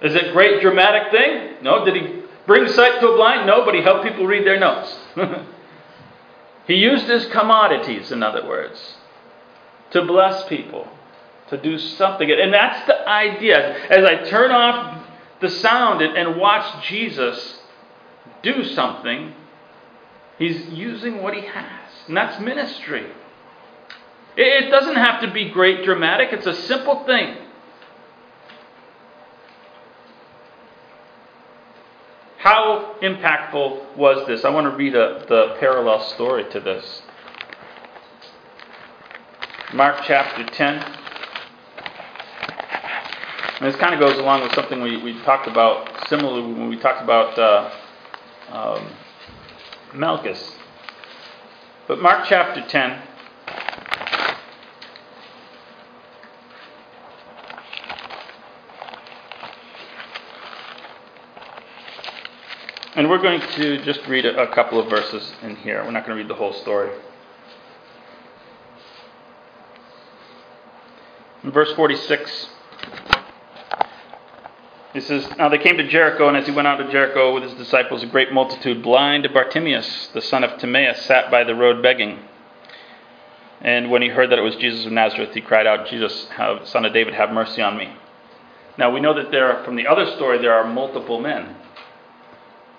Is 0.01 0.15
it 0.15 0.27
a 0.27 0.31
great 0.31 0.61
dramatic 0.61 1.11
thing? 1.11 1.63
No. 1.63 1.85
Did 1.85 1.95
he 1.95 2.21
bring 2.45 2.67
sight 2.67 2.99
to 2.99 3.09
a 3.09 3.15
blind? 3.15 3.47
No, 3.47 3.65
but 3.65 3.73
he 3.73 3.81
helped 3.81 4.03
people 4.03 4.25
read 4.25 4.45
their 4.45 4.59
notes. 4.59 4.97
he 6.67 6.75
used 6.75 7.05
his 7.05 7.25
commodities, 7.27 8.11
in 8.11 8.23
other 8.23 8.45
words, 8.47 8.97
to 9.91 10.05
bless 10.05 10.47
people, 10.47 10.87
to 11.49 11.57
do 11.57 11.77
something. 11.77 12.29
And 12.29 12.53
that's 12.53 12.85
the 12.87 13.07
idea. 13.07 13.87
As 13.89 14.03
I 14.03 14.29
turn 14.29 14.51
off 14.51 15.05
the 15.41 15.49
sound 15.49 16.01
and 16.01 16.37
watch 16.37 16.85
Jesus 16.87 17.59
do 18.41 18.63
something, 18.63 19.33
he's 20.37 20.67
using 20.67 21.21
what 21.21 21.33
he 21.33 21.41
has. 21.41 21.89
And 22.07 22.17
that's 22.17 22.41
ministry. 22.41 23.07
It 24.35 24.71
doesn't 24.71 24.95
have 24.95 25.21
to 25.21 25.31
be 25.31 25.49
great 25.49 25.83
dramatic, 25.83 26.29
it's 26.31 26.47
a 26.47 26.55
simple 26.55 27.03
thing. 27.05 27.37
How 32.37 32.95
impactful 33.01 33.95
was 33.95 34.27
this? 34.27 34.43
I 34.43 34.49
want 34.49 34.69
to 34.69 34.75
read 34.75 34.95
a, 34.95 35.25
the 35.29 35.55
parallel 35.61 36.01
story 36.09 36.43
to 36.51 36.59
this. 36.59 37.03
Mark 39.73 40.03
chapter 40.05 40.43
10. 40.43 40.75
And 43.59 43.73
this 43.73 43.77
kind 43.77 43.93
of 43.93 43.99
goes 44.01 44.19
along 44.19 44.41
with 44.41 44.53
something 44.55 44.81
we, 44.81 45.01
we 45.01 45.21
talked 45.21 45.47
about 45.47 46.07
similarly 46.09 46.41
when 46.41 46.67
we 46.67 46.77
talked 46.77 47.01
about 47.01 47.39
uh, 47.39 47.71
um, 48.51 48.89
Malchus. 49.95 50.55
But 51.87 52.01
Mark 52.01 52.25
chapter 52.27 52.61
10. 52.67 53.01
And 62.95 63.09
we're 63.09 63.21
going 63.21 63.41
to 63.41 63.83
just 63.83 64.05
read 64.07 64.23
a, 64.23 64.43
a 64.43 64.53
couple 64.53 64.79
of 64.79 64.87
verses 64.87 65.33
in 65.41 65.55
here. 65.55 65.83
We're 65.83 65.89
not 65.89 66.05
going 66.05 66.15
to 66.15 66.23
read 66.23 66.29
the 66.29 66.35
whole 66.35 66.53
story. 66.53 66.91
In 71.43 71.51
verse 71.51 71.73
46, 71.73 72.49
he 74.93 74.99
says, 74.99 75.27
Now 75.39 75.49
they 75.49 75.57
came 75.57 75.77
to 75.77 75.87
Jericho, 75.87 76.27
and 76.27 76.37
as 76.37 76.45
he 76.45 76.51
went 76.51 76.67
out 76.67 76.79
of 76.79 76.91
Jericho 76.91 77.33
with 77.33 77.41
his 77.41 77.53
disciples, 77.55 78.03
a 78.03 78.05
great 78.05 78.31
multitude, 78.31 78.83
blind 78.83 79.27
Bartimaeus, 79.33 80.09
the 80.13 80.21
son 80.21 80.43
of 80.43 80.59
Timaeus, 80.59 81.03
sat 81.05 81.31
by 81.31 81.43
the 81.43 81.55
road 81.55 81.81
begging. 81.81 82.19
And 83.61 83.89
when 83.89 84.03
he 84.03 84.09
heard 84.09 84.29
that 84.29 84.37
it 84.37 84.43
was 84.43 84.55
Jesus 84.57 84.85
of 84.85 84.91
Nazareth, 84.91 85.33
he 85.33 85.41
cried 85.41 85.65
out, 85.65 85.87
Jesus, 85.87 86.27
have, 86.27 86.67
son 86.67 86.85
of 86.85 86.93
David, 86.93 87.15
have 87.15 87.31
mercy 87.31 87.63
on 87.63 87.75
me. 87.75 87.91
Now 88.77 88.91
we 88.91 88.99
know 88.99 89.15
that 89.15 89.31
there, 89.31 89.63
from 89.63 89.77
the 89.77 89.87
other 89.87 90.05
story, 90.15 90.37
there 90.37 90.53
are 90.53 90.71
multiple 90.71 91.19
men 91.19 91.55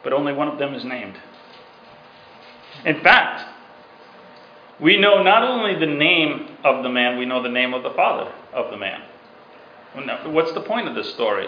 but 0.04 0.12
only 0.12 0.32
one 0.32 0.46
of 0.46 0.58
them 0.58 0.75
is 0.75 0.84
named. 0.84 1.16
In 2.84 3.00
fact, 3.00 3.50
we 4.80 4.99
know 4.99 5.23
not 5.23 5.42
only 5.42 5.75
the 5.78 5.92
name 5.92 6.49
of 6.62 6.82
the 6.82 6.90
man, 6.90 7.18
we 7.18 7.25
know 7.25 7.42
the 7.42 7.49
name 7.49 7.75
of 7.75 7.82
the 7.82 7.90
father 7.90 8.32
of 8.52 8.70
the 8.70 8.76
man. 8.76 9.02
What's 10.26 10.52
the 10.52 10.61
point 10.61 10.88
of 10.88 10.94
this 10.94 11.12
story? 11.14 11.46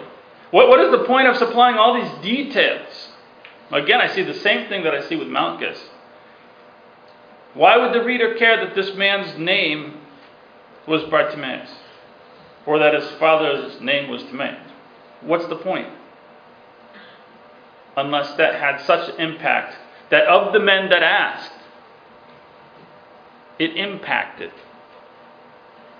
What, 0.50 0.68
what 0.68 0.80
is 0.80 0.90
the 0.90 1.04
point 1.04 1.28
of 1.28 1.36
supplying 1.36 1.76
all 1.76 2.00
these 2.00 2.22
details? 2.22 3.08
Again, 3.72 4.00
I 4.00 4.06
see 4.06 4.22
the 4.22 4.34
same 4.34 4.68
thing 4.68 4.84
that 4.84 4.94
I 4.94 5.06
see 5.08 5.16
with 5.16 5.28
Malchus. 5.28 5.78
Why 7.54 7.76
would 7.76 7.92
the 7.92 8.04
reader 8.04 8.34
care 8.34 8.64
that 8.64 8.74
this 8.74 8.94
man's 8.94 9.38
name 9.38 9.98
was 10.86 11.02
Bartimaeus? 11.04 11.70
Or 12.64 12.78
that 12.78 12.94
his 12.94 13.08
father's 13.18 13.80
name 13.80 14.10
was 14.10 14.22
Timaeus? 14.24 14.70
What's 15.22 15.46
the 15.46 15.56
point? 15.56 15.88
Unless 17.96 18.36
that 18.36 18.54
had 18.56 18.80
such 18.84 19.18
impact 19.18 19.76
that 20.10 20.26
of 20.26 20.52
the 20.52 20.60
men 20.60 20.88
that 20.90 21.02
asked, 21.02 21.52
it 23.58 23.76
impacted 23.76 24.52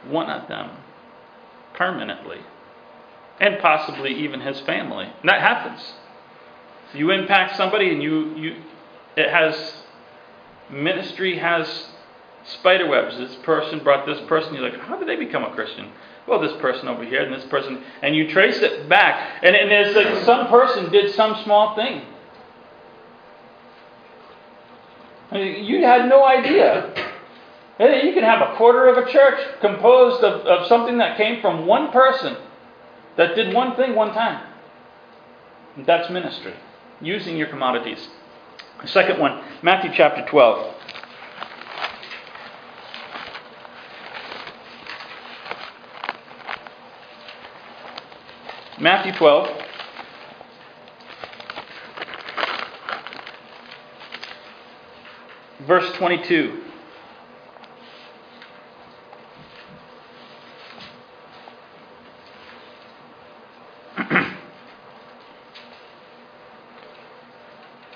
one 0.06 0.30
of 0.30 0.46
them 0.48 0.70
permanently, 1.74 2.38
and 3.40 3.58
possibly 3.58 4.12
even 4.12 4.40
his 4.40 4.60
family. 4.60 5.06
And 5.06 5.28
that 5.28 5.40
happens. 5.40 5.94
You 6.94 7.10
impact 7.10 7.56
somebody, 7.56 7.90
and 7.90 8.02
you, 8.02 8.36
you 8.36 8.62
it 9.16 9.30
has 9.30 9.82
ministry 10.70 11.38
has 11.38 11.88
spider 12.46 12.88
webs. 12.88 13.16
This 13.16 13.34
person 13.36 13.80
brought 13.80 14.06
this 14.06 14.20
person. 14.28 14.54
You're 14.54 14.70
like, 14.70 14.80
how 14.80 14.96
did 14.98 15.08
they 15.08 15.16
become 15.16 15.44
a 15.44 15.54
Christian? 15.54 15.90
Well, 16.26 16.40
this 16.40 16.60
person 16.60 16.88
over 16.88 17.04
here 17.04 17.22
and 17.22 17.32
this 17.32 17.44
person, 17.48 17.82
and 18.02 18.14
you 18.14 18.28
trace 18.28 18.58
it 18.58 18.88
back, 18.88 19.42
and, 19.42 19.54
and 19.54 19.70
it's 19.70 19.96
like 19.96 20.24
some 20.24 20.48
person 20.48 20.90
did 20.90 21.14
some 21.14 21.40
small 21.44 21.76
thing. 21.76 22.02
You 25.32 25.84
had 25.84 26.08
no 26.08 26.24
idea. 26.24 26.92
You 27.78 28.12
can 28.14 28.22
have 28.22 28.40
a 28.40 28.56
quarter 28.56 28.88
of 28.88 28.96
a 28.96 29.10
church 29.10 29.38
composed 29.60 30.24
of, 30.24 30.46
of 30.46 30.66
something 30.66 30.98
that 30.98 31.16
came 31.16 31.40
from 31.40 31.66
one 31.66 31.92
person 31.92 32.36
that 33.16 33.34
did 33.34 33.54
one 33.54 33.76
thing 33.76 33.94
one 33.94 34.12
time. 34.14 34.46
That's 35.78 36.10
ministry, 36.10 36.54
using 37.00 37.36
your 37.36 37.48
commodities. 37.48 38.08
The 38.80 38.88
second 38.88 39.20
one, 39.20 39.42
Matthew 39.62 39.90
chapter 39.94 40.24
12. 40.26 40.75
Matthew 48.78 49.12
12. 49.12 49.62
Verse 55.60 55.90
22. 55.96 56.62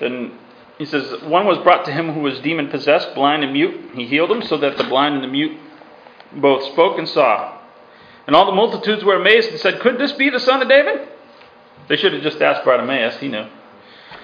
then 0.01 0.39
he 0.79 0.87
says, 0.87 1.23
One 1.23 1.47
was 1.47 1.59
brought 1.59 1.85
to 1.85 1.93
him 1.93 2.15
who 2.15 2.21
was 2.21 2.41
demon 2.41 2.69
possessed, 2.71 3.15
blind 3.15 3.45
and 3.45 3.53
mute. 3.53 3.91
He 3.95 4.07
healed 4.07 4.31
him 4.31 4.41
so 4.41 4.57
that 4.57 4.79
the 4.79 4.85
blind 4.85 5.17
and 5.17 5.25
the 5.25 5.29
mute 5.29 5.59
both 6.33 6.65
spoke 6.73 6.99
and 6.99 7.07
saw. 7.07 7.60
And 8.27 8.37
all 8.37 8.47
the 8.47 8.53
multitudes 8.53 9.05
were 9.05 9.17
amazed 9.17 9.51
and 9.51 9.61
said, 9.61 9.81
Could 9.81 9.99
this 9.99 10.13
be 10.13 10.31
the 10.31 10.41
son 10.41 10.63
of 10.63 10.69
David? 10.69 11.09
They 11.89 11.97
should 11.97 12.13
have 12.13 12.23
just 12.23 12.41
asked 12.41 12.65
Bartimaeus, 12.65 13.19
he 13.19 13.29
knew. 13.29 13.47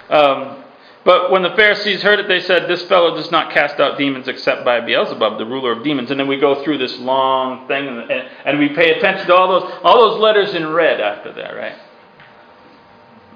Um, 0.09 0.63
but 1.05 1.31
when 1.31 1.43
the 1.43 1.51
Pharisees 1.51 2.03
heard 2.03 2.19
it, 2.19 2.29
they 2.29 2.41
said, 2.41 2.69
This 2.69 2.83
fellow 2.83 3.15
does 3.15 3.31
not 3.31 3.53
cast 3.53 3.79
out 3.81 3.97
demons 3.97 4.29
except 4.29 4.65
by 4.65 4.81
Beelzebub, 4.81 5.39
the 5.39 5.47
ruler 5.47 5.73
of 5.73 5.85
demons. 5.85 6.11
And 6.11 6.19
then 6.19 6.27
we 6.27 6.39
go 6.39 6.63
through 6.65 6.79
this 6.79 6.99
long 6.99 7.69
thing, 7.69 7.87
and, 7.87 8.11
and, 8.11 8.29
and 8.45 8.59
we 8.59 8.71
pay 8.71 8.93
attention 8.93 9.27
to 9.29 9.35
all 9.35 9.61
those, 9.61 9.73
all 9.85 10.09
those 10.09 10.21
letters 10.21 10.55
in 10.55 10.69
red 10.69 11.01
after 11.01 11.33
that, 11.33 11.51
right? 11.57 11.77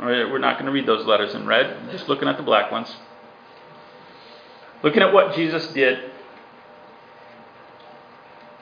We're 0.00 0.38
not 0.38 0.55
going 0.55 0.67
to 0.67 0.73
read 0.73 0.87
those 0.87 1.07
letters 1.07 1.35
in 1.35 1.47
red, 1.47 1.90
just 1.90 2.09
looking 2.09 2.26
at 2.26 2.38
the 2.38 2.43
black 2.43 2.73
ones. 2.73 2.95
Looking 4.83 5.02
at 5.02 5.12
what 5.12 5.35
Jesus 5.37 5.67
did. 5.69 6.11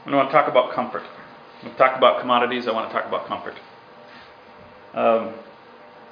I 0.04 0.14
want 0.14 0.30
to 0.30 0.32
talk 0.32 0.48
about 0.48 0.72
comfort. 0.72 1.04
Talked 1.76 1.98
about 1.98 2.20
commodities. 2.20 2.68
I 2.68 2.72
want 2.72 2.88
to 2.88 2.94
talk 2.94 3.06
about 3.06 3.26
comfort. 3.26 3.54
Um, 4.94 5.34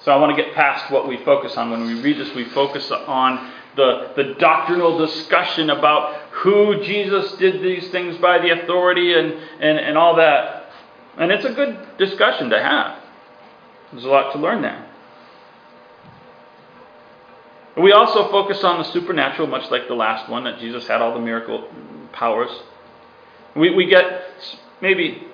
so 0.00 0.12
I 0.12 0.17
want 0.17 0.37
to 0.37 0.43
get 0.43 0.55
past 0.55 0.91
what 0.91 1.09
we 1.09 1.19
focus 1.25 1.57
on. 1.57 1.71
When 1.71 1.87
we 1.87 2.00
read 2.00 2.19
this, 2.19 2.35
we 2.35 2.45
focus 2.47 2.91
on 2.91 3.53
the, 3.76 4.12
the 4.17 4.35
doctrinal 4.38 4.99
discussion 4.99 5.71
about 5.71 6.17
who 6.33 6.83
Jesus 6.83 7.33
did 7.38 7.62
these 7.62 7.88
things 7.91 8.17
by 8.19 8.38
the 8.38 8.50
authority 8.62 9.15
and, 9.15 9.33
and, 9.61 9.79
and 9.79 9.97
all 9.97 10.17
that. 10.17 10.71
And 11.17 11.31
it's 11.31 11.45
a 11.45 11.53
good 11.53 11.97
discussion 11.97 12.50
to 12.50 12.62
have. 12.62 12.99
There's 13.93 14.05
a 14.05 14.09
lot 14.09 14.33
to 14.33 14.38
learn 14.38 14.62
there. 14.62 14.85
We 17.76 17.93
also 17.93 18.31
focus 18.31 18.65
on 18.65 18.79
the 18.79 18.85
supernatural, 18.85 19.49
much 19.49 19.71
like 19.71 19.87
the 19.87 19.95
last 19.95 20.31
one, 20.31 20.45
that 20.45 20.59
Jesus 20.59 20.87
had 20.88 21.03
all 21.03 21.15
the 21.15 21.21
miracle 21.21 21.69
powers. 22.12 22.50
We, 23.54 23.71
we 23.71 23.87
get 23.87 24.25
maybe 24.80 25.26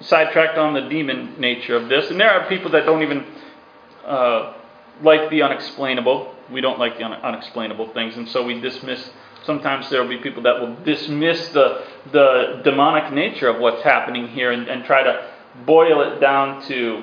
sidetracked 0.00 0.58
on 0.58 0.74
the 0.74 0.88
demon 0.88 1.38
nature 1.38 1.76
of 1.76 1.88
this. 1.88 2.10
And 2.10 2.20
there 2.20 2.30
are 2.30 2.48
people 2.48 2.70
that 2.72 2.84
don't 2.84 3.02
even 3.02 3.24
uh, 4.04 4.54
like 5.02 5.30
the 5.30 5.42
unexplainable. 5.42 6.34
We 6.50 6.60
don't 6.60 6.78
like 6.78 6.98
the 6.98 7.04
un- 7.04 7.12
unexplainable 7.12 7.92
things, 7.92 8.16
and 8.16 8.28
so 8.28 8.44
we 8.44 8.60
dismiss. 8.60 9.10
Sometimes 9.44 9.88
there 9.90 10.02
will 10.02 10.08
be 10.08 10.18
people 10.18 10.42
that 10.42 10.60
will 10.60 10.74
dismiss 10.84 11.48
the, 11.50 11.84
the 12.12 12.60
demonic 12.64 13.12
nature 13.12 13.48
of 13.48 13.60
what's 13.60 13.82
happening 13.82 14.28
here 14.28 14.50
and, 14.50 14.68
and 14.68 14.84
try 14.84 15.02
to 15.02 15.30
boil 15.64 16.02
it 16.02 16.20
down 16.20 16.62
to 16.66 17.02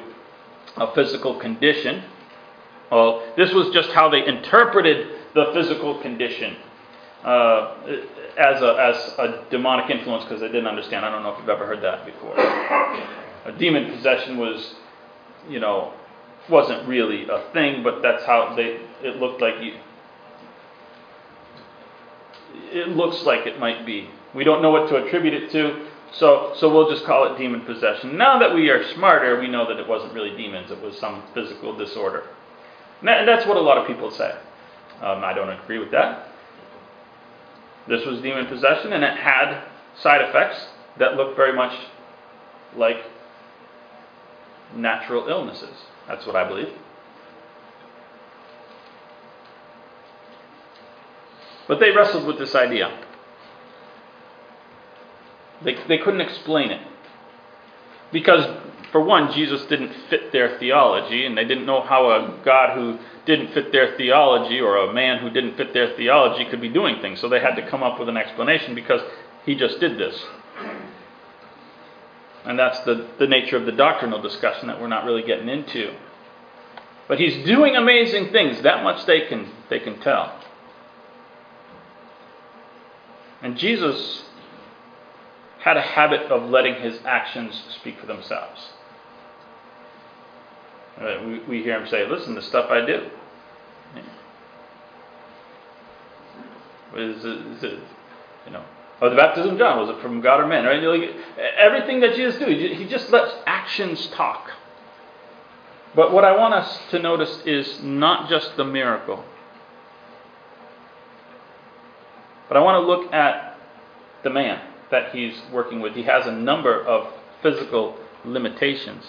a 0.75 0.93
physical 0.93 1.39
condition. 1.39 2.03
Well, 2.91 3.23
this 3.37 3.53
was 3.53 3.73
just 3.73 3.91
how 3.91 4.09
they 4.09 4.25
interpreted 4.25 5.07
the 5.33 5.51
physical 5.53 5.99
condition 6.01 6.57
uh, 7.23 7.75
as, 8.37 8.61
a, 8.61 8.75
as 8.79 8.95
a 9.19 9.45
demonic 9.49 9.89
influence 9.89 10.23
because 10.23 10.41
they 10.41 10.47
didn't 10.47 10.67
understand. 10.67 11.05
I 11.05 11.11
don't 11.11 11.23
know 11.23 11.33
if 11.33 11.39
you've 11.39 11.49
ever 11.49 11.65
heard 11.65 11.81
that 11.81 12.05
before. 12.05 12.37
A 12.37 13.51
demon 13.57 13.91
possession 13.91 14.37
was, 14.37 14.75
you 15.49 15.59
know, 15.59 15.93
wasn't 16.49 16.87
really 16.87 17.27
a 17.29 17.49
thing, 17.53 17.83
but 17.83 18.01
that's 18.01 18.23
how 18.25 18.53
they. 18.55 18.79
It 19.01 19.17
looked 19.17 19.41
like 19.41 19.61
you. 19.61 19.77
It 22.71 22.89
looks 22.89 23.23
like 23.23 23.45
it 23.45 23.59
might 23.59 23.85
be. 23.85 24.09
We 24.33 24.43
don't 24.43 24.61
know 24.61 24.71
what 24.71 24.89
to 24.89 25.05
attribute 25.05 25.33
it 25.33 25.51
to, 25.51 25.87
so 26.11 26.53
so 26.57 26.73
we'll 26.73 26.89
just 26.89 27.05
call 27.05 27.33
it 27.33 27.37
demon 27.37 27.61
possession. 27.61 28.17
Now 28.17 28.39
that 28.39 28.53
we 28.53 28.69
are 28.69 28.83
smarter, 28.93 29.39
we 29.39 29.47
know 29.47 29.67
that 29.67 29.79
it 29.79 29.87
wasn't 29.87 30.13
really 30.13 30.35
demons; 30.35 30.71
it 30.71 30.81
was 30.81 30.97
some 30.97 31.23
physical 31.33 31.75
disorder. 31.77 32.23
And 33.01 33.27
that's 33.27 33.45
what 33.45 33.57
a 33.57 33.61
lot 33.61 33.77
of 33.77 33.85
people 33.85 34.11
say. 34.11 34.31
Um, 35.01 35.23
I 35.23 35.33
don't 35.33 35.49
agree 35.49 35.79
with 35.79 35.91
that. 35.91 36.32
This 37.87 38.05
was 38.05 38.21
demon 38.21 38.47
possession, 38.47 38.93
and 38.93 39.03
it 39.03 39.17
had 39.17 39.63
side 39.99 40.21
effects 40.21 40.67
that 40.97 41.15
looked 41.15 41.35
very 41.35 41.53
much 41.53 41.73
like 42.75 42.97
natural 44.75 45.27
illnesses. 45.27 45.75
That's 46.07 46.25
what 46.25 46.35
I 46.35 46.47
believe. 46.47 46.69
But 51.67 51.79
they 51.79 51.91
wrestled 51.91 52.25
with 52.25 52.37
this 52.37 52.55
idea. 52.55 52.99
They, 55.63 55.75
they 55.87 55.97
couldn't 55.97 56.21
explain 56.21 56.71
it. 56.71 56.85
Because, 58.11 58.45
for 58.93 59.01
one, 59.01 59.33
Jesus 59.33 59.65
didn't 59.65 59.91
fit 60.11 60.31
their 60.31 60.59
theology, 60.59 61.25
and 61.25 61.35
they 61.35 61.45
didn't 61.45 61.65
know 61.65 61.81
how 61.81 62.11
a 62.11 62.39
God 62.45 62.77
who 62.77 62.99
didn't 63.25 63.51
fit 63.51 63.71
their 63.71 63.97
theology 63.97 64.59
or 64.59 64.77
a 64.77 64.93
man 64.93 65.17
who 65.17 65.31
didn't 65.31 65.57
fit 65.57 65.73
their 65.73 65.97
theology 65.97 66.45
could 66.45 66.61
be 66.61 66.69
doing 66.69 67.01
things. 67.01 67.19
So 67.19 67.27
they 67.27 67.39
had 67.39 67.55
to 67.55 67.67
come 67.71 67.81
up 67.81 67.99
with 67.99 68.07
an 68.07 68.17
explanation 68.17 68.75
because 68.75 69.01
he 69.47 69.55
just 69.55 69.79
did 69.79 69.97
this. 69.97 70.23
And 72.45 72.59
that's 72.59 72.79
the, 72.81 73.07
the 73.17 73.25
nature 73.25 73.57
of 73.57 73.65
the 73.65 73.71
doctrinal 73.71 74.21
discussion 74.21 74.67
that 74.67 74.79
we're 74.79 74.89
not 74.89 75.05
really 75.05 75.23
getting 75.23 75.49
into. 75.49 75.95
But 77.07 77.19
he's 77.19 77.43
doing 77.47 77.75
amazing 77.75 78.31
things. 78.31 78.61
That 78.61 78.83
much 78.83 79.07
they 79.07 79.21
can, 79.21 79.49
they 79.71 79.79
can 79.79 79.99
tell. 80.01 80.39
And 83.41 83.57
Jesus 83.57 84.25
had 85.61 85.77
a 85.77 85.81
habit 85.81 86.31
of 86.31 86.51
letting 86.51 86.75
his 86.75 86.99
actions 87.05 87.59
speak 87.79 87.99
for 87.99 88.05
themselves. 88.05 88.73
We, 91.01 91.39
we 91.39 91.63
hear 91.63 91.79
him 91.79 91.87
say, 91.87 92.07
Listen, 92.07 92.35
the 92.35 92.41
stuff 92.41 92.69
I 92.69 92.85
do. 92.85 93.09
Is 96.95 97.25
it, 97.25 97.47
is 97.47 97.63
it, 97.63 97.79
you 98.45 98.51
know, 98.51 98.63
or 99.01 99.09
the 99.09 99.15
baptism 99.15 99.53
of 99.53 99.57
John, 99.57 99.79
was 99.79 99.89
it 99.89 100.01
from 100.01 100.21
God 100.21 100.39
or 100.39 100.47
man? 100.47 100.63
Right? 100.63 100.81
Like, 100.81 101.09
everything 101.57 102.01
that 102.01 102.15
Jesus 102.15 102.39
do, 102.39 102.45
he 102.45 102.85
just 102.85 103.09
lets 103.09 103.33
actions 103.45 104.07
talk. 104.13 104.51
But 105.95 106.13
what 106.13 106.23
I 106.23 106.37
want 106.37 106.53
us 106.53 106.79
to 106.91 106.99
notice 106.99 107.41
is 107.45 107.81
not 107.83 108.29
just 108.29 108.55
the 108.57 108.63
miracle, 108.63 109.25
but 112.47 112.57
I 112.57 112.61
want 112.61 112.83
to 112.83 112.87
look 112.87 113.13
at 113.13 113.57
the 114.23 114.29
man 114.29 114.61
that 114.91 115.13
he's 115.13 115.39
working 115.51 115.79
with. 115.79 115.95
He 115.95 116.03
has 116.03 116.25
a 116.27 116.31
number 116.31 116.81
of 116.81 117.11
physical 117.41 117.97
limitations. 118.23 119.03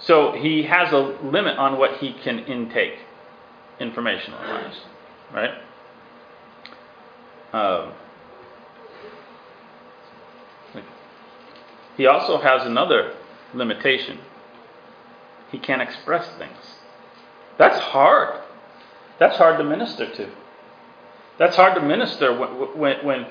So 0.00 0.32
he 0.32 0.62
has 0.64 0.92
a 0.92 0.98
limit 0.98 1.58
on 1.58 1.78
what 1.78 1.98
he 1.98 2.12
can 2.12 2.40
intake 2.40 2.98
informational 3.80 4.38
wise, 4.40 4.80
right? 5.32 5.50
Um, 7.52 7.92
he 11.96 12.06
also 12.06 12.40
has 12.40 12.64
another 12.64 13.14
limitation. 13.54 14.18
He 15.50 15.58
can't 15.58 15.82
express 15.82 16.28
things. 16.38 16.56
That's 17.56 17.78
hard. 17.78 18.40
That's 19.18 19.36
hard 19.36 19.58
to 19.58 19.64
minister 19.64 20.08
to. 20.14 20.30
That's 21.38 21.56
hard 21.56 21.74
to 21.74 21.80
minister 21.80 22.36
when, 22.38 22.78
when, 22.78 23.04
when 23.04 23.26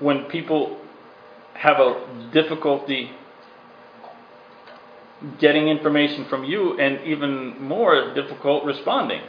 when 0.00 0.24
people 0.24 0.76
have 1.54 1.78
a 1.78 2.30
difficulty 2.32 3.12
getting 5.38 5.68
information 5.68 6.26
from 6.26 6.44
you 6.44 6.78
and 6.78 7.06
even 7.06 7.62
more 7.62 8.14
difficult 8.14 8.64
responding. 8.64 9.22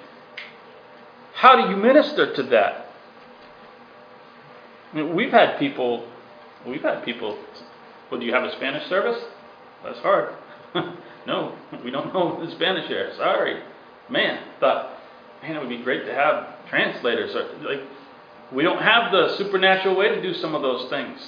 How 1.33 1.61
do 1.61 1.69
you 1.69 1.77
minister 1.77 2.33
to 2.35 2.43
that? 2.43 2.87
We've 4.93 5.31
had 5.31 5.59
people, 5.59 6.07
we've 6.65 6.81
had 6.81 7.03
people, 7.03 7.37
well, 8.09 8.19
do 8.19 8.25
you 8.25 8.33
have 8.33 8.43
a 8.43 8.55
Spanish 8.55 8.87
service? 8.87 9.21
That's 9.83 9.99
hard. 9.99 10.33
no, 11.27 11.55
we 11.83 11.91
don't 11.91 12.13
know 12.13 12.43
the 12.43 12.51
Spanish 12.51 12.87
here. 12.87 13.11
Sorry. 13.17 13.61
Man, 14.09 14.41
thought, 14.59 14.97
man, 15.41 15.57
it 15.57 15.59
would 15.59 15.69
be 15.69 15.83
great 15.83 16.05
to 16.05 16.13
have 16.13 16.67
translators. 16.69 17.35
Like, 17.61 17.81
we 18.53 18.63
don't 18.63 18.81
have 18.81 19.11
the 19.11 19.35
supernatural 19.37 19.95
way 19.95 20.09
to 20.09 20.21
do 20.21 20.33
some 20.33 20.55
of 20.55 20.61
those 20.61 20.89
things. 20.89 21.19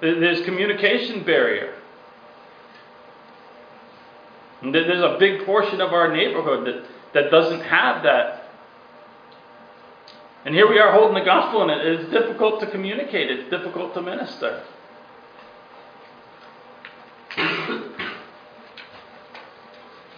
There's 0.00 0.44
communication 0.44 1.24
barrier. 1.24 1.79
There's 4.62 5.02
a 5.02 5.16
big 5.18 5.46
portion 5.46 5.80
of 5.80 5.92
our 5.92 6.14
neighborhood 6.14 6.66
that, 6.66 6.84
that 7.14 7.30
doesn't 7.30 7.62
have 7.62 8.02
that. 8.02 8.50
And 10.44 10.54
here 10.54 10.68
we 10.68 10.78
are 10.78 10.92
holding 10.92 11.14
the 11.14 11.24
gospel, 11.24 11.62
and 11.62 11.70
it 11.70 12.00
is 12.00 12.10
difficult 12.10 12.60
to 12.60 12.70
communicate, 12.70 13.30
it's 13.30 13.50
difficult 13.50 13.94
to 13.94 14.02
minister. 14.02 14.64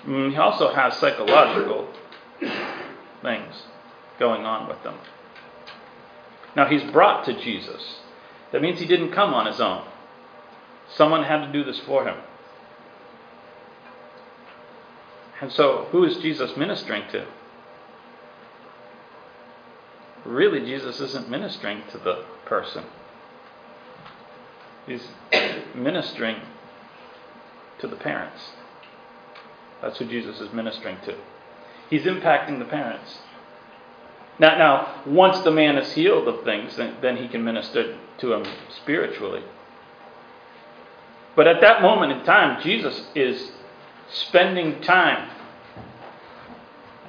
Mm, 0.07 0.33
he 0.33 0.37
also 0.37 0.73
has 0.75 0.97
psychological 0.97 1.89
things 3.23 3.63
going 4.19 4.45
on 4.45 4.69
with 4.69 4.83
them. 4.83 4.97
Now, 6.57 6.67
he's 6.67 6.83
brought 6.91 7.25
to 7.27 7.41
Jesus. 7.41 8.01
That 8.51 8.61
means 8.61 8.79
he 8.79 8.87
didn't 8.87 9.13
come 9.13 9.33
on 9.33 9.47
his 9.47 9.61
own. 9.61 9.85
Someone 10.95 11.25
had 11.25 11.47
to 11.47 11.53
do 11.53 11.65
this 11.65 11.79
for 11.81 12.07
him. 12.07 12.17
And 15.43 15.51
so, 15.51 15.89
who 15.91 16.05
is 16.05 16.19
Jesus 16.19 16.57
ministering 16.57 17.03
to? 17.11 17.27
Really, 20.25 20.61
Jesus 20.61 21.01
isn't 21.01 21.29
ministering 21.29 21.83
to 21.91 21.99
the 21.99 22.25
person, 22.47 22.85
he's 24.87 25.05
ministering 25.75 26.37
to 27.81 27.89
the 27.89 27.97
parents. 27.97 28.53
That's 29.83 29.99
who 29.99 30.05
Jesus 30.05 30.41
is 30.41 30.53
ministering 30.53 30.99
to. 31.07 31.17
He's 31.91 32.05
impacting 32.05 32.61
the 32.61 32.65
parents. 32.65 33.19
Now, 34.39 34.57
now, 34.57 35.03
once 35.05 35.41
the 35.41 35.51
man 35.51 35.77
is 35.77 35.93
healed 35.93 36.29
of 36.29 36.45
things, 36.45 36.77
then, 36.77 36.99
then 37.03 37.17
he 37.17 37.27
can 37.27 37.43
minister 37.43 37.99
to 38.19 38.33
him 38.33 38.47
spiritually. 38.81 39.43
But 41.35 41.49
at 41.49 41.61
that 41.63 41.83
moment 41.83 42.13
in 42.13 42.25
time, 42.25 42.63
Jesus 42.63 43.09
is 43.17 43.51
spending 44.13 44.81
time. 44.83 45.31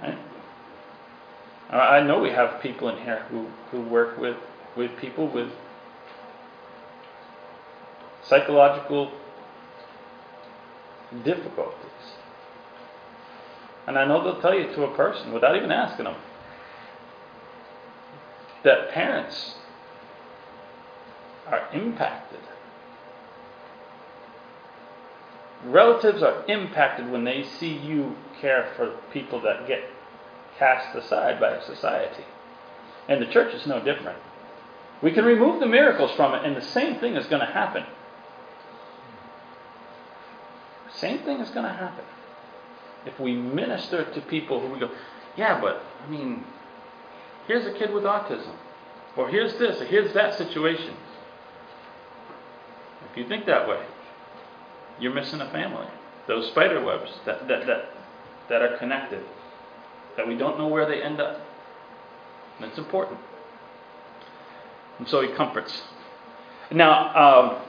Right? 0.01 0.17
I 1.69 2.03
know 2.03 2.19
we 2.19 2.29
have 2.29 2.61
people 2.61 2.89
in 2.89 2.97
here 3.03 3.25
who, 3.29 3.47
who 3.71 3.81
work 3.81 4.17
with, 4.17 4.37
with 4.75 4.95
people 4.97 5.27
with 5.27 5.49
psychological 8.23 9.11
difficulties. 11.23 11.89
And 13.87 13.97
I 13.97 14.05
know 14.05 14.23
they'll 14.23 14.41
tell 14.41 14.57
you 14.57 14.73
to 14.75 14.83
a 14.83 14.95
person 14.95 15.33
without 15.33 15.55
even 15.55 15.71
asking 15.71 16.05
them 16.05 16.15
that 18.63 18.91
parents 18.91 19.55
are 21.47 21.67
impacted. 21.73 22.39
Relatives 25.65 26.21
are 26.21 26.45
impacted 26.47 27.09
when 27.09 27.23
they 27.23 27.43
see 27.43 27.73
you 27.73 28.15
care 28.41 28.73
for 28.75 28.97
people 29.11 29.41
that 29.41 29.67
get 29.67 29.83
cast 30.59 30.95
aside 30.95 31.39
by 31.39 31.59
society. 31.61 32.25
And 33.07 33.21
the 33.21 33.27
church 33.27 33.53
is 33.53 33.65
no 33.65 33.83
different. 33.83 34.17
We 35.01 35.11
can 35.11 35.25
remove 35.25 35.59
the 35.59 35.65
miracles 35.65 36.11
from 36.15 36.33
it, 36.33 36.45
and 36.45 36.55
the 36.55 36.61
same 36.61 36.99
thing 36.99 37.15
is 37.15 37.27
going 37.27 37.41
to 37.41 37.51
happen. 37.51 37.83
Same 40.95 41.19
thing 41.19 41.39
is 41.39 41.49
going 41.49 41.65
to 41.65 41.73
happen. 41.73 42.05
If 43.05 43.19
we 43.19 43.35
minister 43.35 44.05
to 44.05 44.21
people 44.21 44.61
who 44.61 44.73
we 44.73 44.79
go, 44.79 44.91
yeah, 45.35 45.59
but 45.59 45.83
I 46.05 46.09
mean, 46.09 46.45
here's 47.47 47.65
a 47.65 47.77
kid 47.77 47.93
with 47.93 48.03
autism, 48.03 48.55
or 49.17 49.29
here's 49.29 49.57
this, 49.57 49.81
or 49.81 49.85
here's 49.85 50.13
that 50.13 50.37
situation. 50.37 50.95
If 53.11 53.17
you 53.17 53.27
think 53.27 53.45
that 53.45 53.67
way, 53.67 53.83
you're 54.99 55.13
missing 55.13 55.41
a 55.41 55.49
family. 55.51 55.87
Those 56.27 56.47
spider 56.47 56.83
webs 56.83 57.11
that, 57.25 57.47
that, 57.47 57.67
that, 57.67 57.85
that 58.49 58.61
are 58.61 58.77
connected, 58.77 59.23
that 60.17 60.27
we 60.27 60.35
don't 60.37 60.57
know 60.57 60.67
where 60.67 60.85
they 60.87 61.01
end 61.01 61.19
up. 61.19 61.41
It's 62.59 62.77
important. 62.77 63.19
And 64.99 65.07
so 65.07 65.21
he 65.21 65.27
comforts. 65.33 65.81
Now, 66.71 67.13
um, 67.15 67.61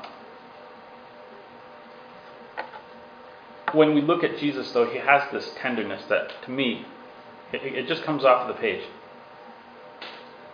when 3.73 3.95
we 3.95 4.03
look 4.03 4.23
at 4.23 4.39
Jesus, 4.39 4.71
though, 4.73 4.87
he 4.87 4.99
has 4.99 5.23
this 5.33 5.51
tenderness 5.57 6.05
that, 6.09 6.31
to 6.45 6.51
me, 6.51 6.87
it, 7.53 7.63
it 7.63 7.89
just 7.89 8.05
comes 8.05 8.25
off 8.25 8.49
of 8.49 8.55
the 8.55 8.61
page. 8.61 8.85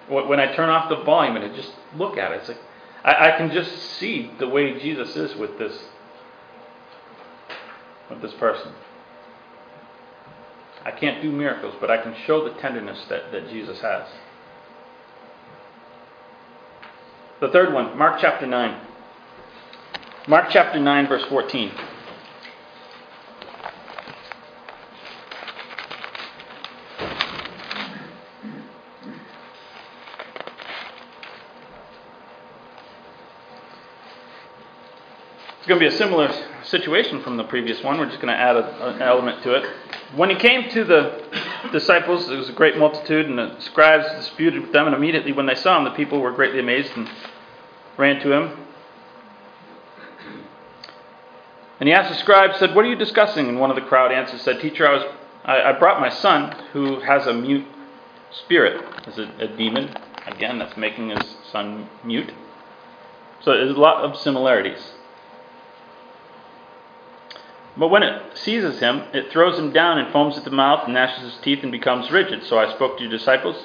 When 0.08 0.40
I 0.40 0.54
turn 0.54 0.70
off 0.70 0.88
the 0.88 1.04
volume 1.04 1.36
and 1.36 1.52
I 1.52 1.54
just 1.54 1.72
look 1.94 2.16
at 2.16 2.32
it, 2.32 2.40
it's 2.40 2.48
like 2.48 2.58
I, 3.04 3.32
I 3.32 3.36
can 3.36 3.50
just 3.52 3.70
see 3.98 4.30
the 4.38 4.48
way 4.48 4.78
Jesus 4.80 5.14
is 5.16 5.36
with 5.36 5.58
this 5.58 5.84
with 8.10 8.20
this 8.20 8.34
person. 8.34 8.72
I 10.84 10.90
can't 10.90 11.22
do 11.22 11.30
miracles, 11.30 11.74
but 11.80 11.90
I 11.90 12.02
can 12.02 12.14
show 12.26 12.44
the 12.44 12.58
tenderness 12.60 13.04
that, 13.08 13.32
that 13.32 13.48
Jesus 13.48 13.80
has. 13.80 14.08
The 17.40 17.48
third 17.48 17.72
one, 17.72 17.96
Mark 17.96 18.18
chapter 18.20 18.46
9. 18.46 18.86
Mark 20.26 20.46
chapter 20.50 20.78
9, 20.78 21.08
verse 21.08 21.24
14. 21.28 21.72
It's 35.58 35.68
going 35.68 35.80
to 35.80 35.88
be 35.88 35.94
a 35.94 35.98
similar 35.98 36.49
situation 36.64 37.22
from 37.22 37.36
the 37.36 37.44
previous 37.44 37.82
one. 37.82 37.98
We're 37.98 38.06
just 38.06 38.20
going 38.20 38.34
to 38.34 38.40
add 38.40 38.56
a, 38.56 38.94
an 38.94 39.02
element 39.02 39.42
to 39.42 39.54
it. 39.54 39.64
When 40.14 40.30
he 40.30 40.36
came 40.36 40.70
to 40.70 40.84
the 40.84 41.22
disciples, 41.72 42.28
there 42.28 42.38
was 42.38 42.48
a 42.48 42.52
great 42.52 42.76
multitude, 42.76 43.26
and 43.26 43.38
the 43.38 43.58
scribes 43.60 44.06
disputed 44.16 44.62
with 44.62 44.72
them, 44.72 44.86
and 44.86 44.94
immediately 44.94 45.32
when 45.32 45.46
they 45.46 45.54
saw 45.54 45.78
him, 45.78 45.84
the 45.84 45.90
people 45.90 46.20
were 46.20 46.32
greatly 46.32 46.60
amazed 46.60 46.92
and 46.96 47.08
ran 47.96 48.20
to 48.20 48.32
him. 48.32 48.58
And 51.78 51.88
he 51.88 51.94
asked 51.94 52.10
the 52.10 52.18
scribe, 52.18 52.56
said, 52.56 52.74
What 52.74 52.84
are 52.84 52.88
you 52.88 52.96
discussing? 52.96 53.48
And 53.48 53.58
one 53.58 53.70
of 53.70 53.76
the 53.76 53.82
crowd 53.82 54.12
answered, 54.12 54.40
said, 54.40 54.60
Teacher, 54.60 54.86
I 54.86 54.92
was 54.92 55.04
I, 55.44 55.62
I 55.70 55.72
brought 55.72 56.00
my 56.00 56.10
son 56.10 56.52
who 56.72 57.00
has 57.00 57.26
a 57.26 57.32
mute 57.32 57.66
spirit. 58.30 58.84
Is 59.06 59.18
a, 59.18 59.24
a 59.38 59.48
demon, 59.56 59.94
again, 60.26 60.58
that's 60.58 60.76
making 60.76 61.10
his 61.10 61.36
son 61.50 61.88
mute. 62.04 62.32
So 63.40 63.52
there's 63.52 63.74
a 63.74 63.80
lot 63.80 64.04
of 64.04 64.16
similarities. 64.18 64.92
But 67.76 67.88
when 67.88 68.02
it 68.02 68.36
seizes 68.36 68.80
him, 68.80 69.02
it 69.12 69.30
throws 69.30 69.58
him 69.58 69.72
down 69.72 69.98
and 69.98 70.12
foams 70.12 70.36
at 70.36 70.44
the 70.44 70.50
mouth 70.50 70.84
and 70.84 70.94
gnashes 70.94 71.32
his 71.32 71.42
teeth 71.42 71.60
and 71.62 71.72
becomes 71.72 72.10
rigid. 72.10 72.44
So 72.44 72.58
I 72.58 72.74
spoke 72.74 72.96
to 72.96 73.02
your 73.04 73.12
disciples 73.12 73.56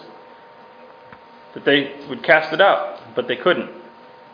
that 1.54 1.66
they 1.66 1.96
would 2.08 2.24
cast 2.24 2.54
it 2.54 2.62
out, 2.62 3.16
but 3.16 3.28
they 3.28 3.36
couldn't. 3.36 3.72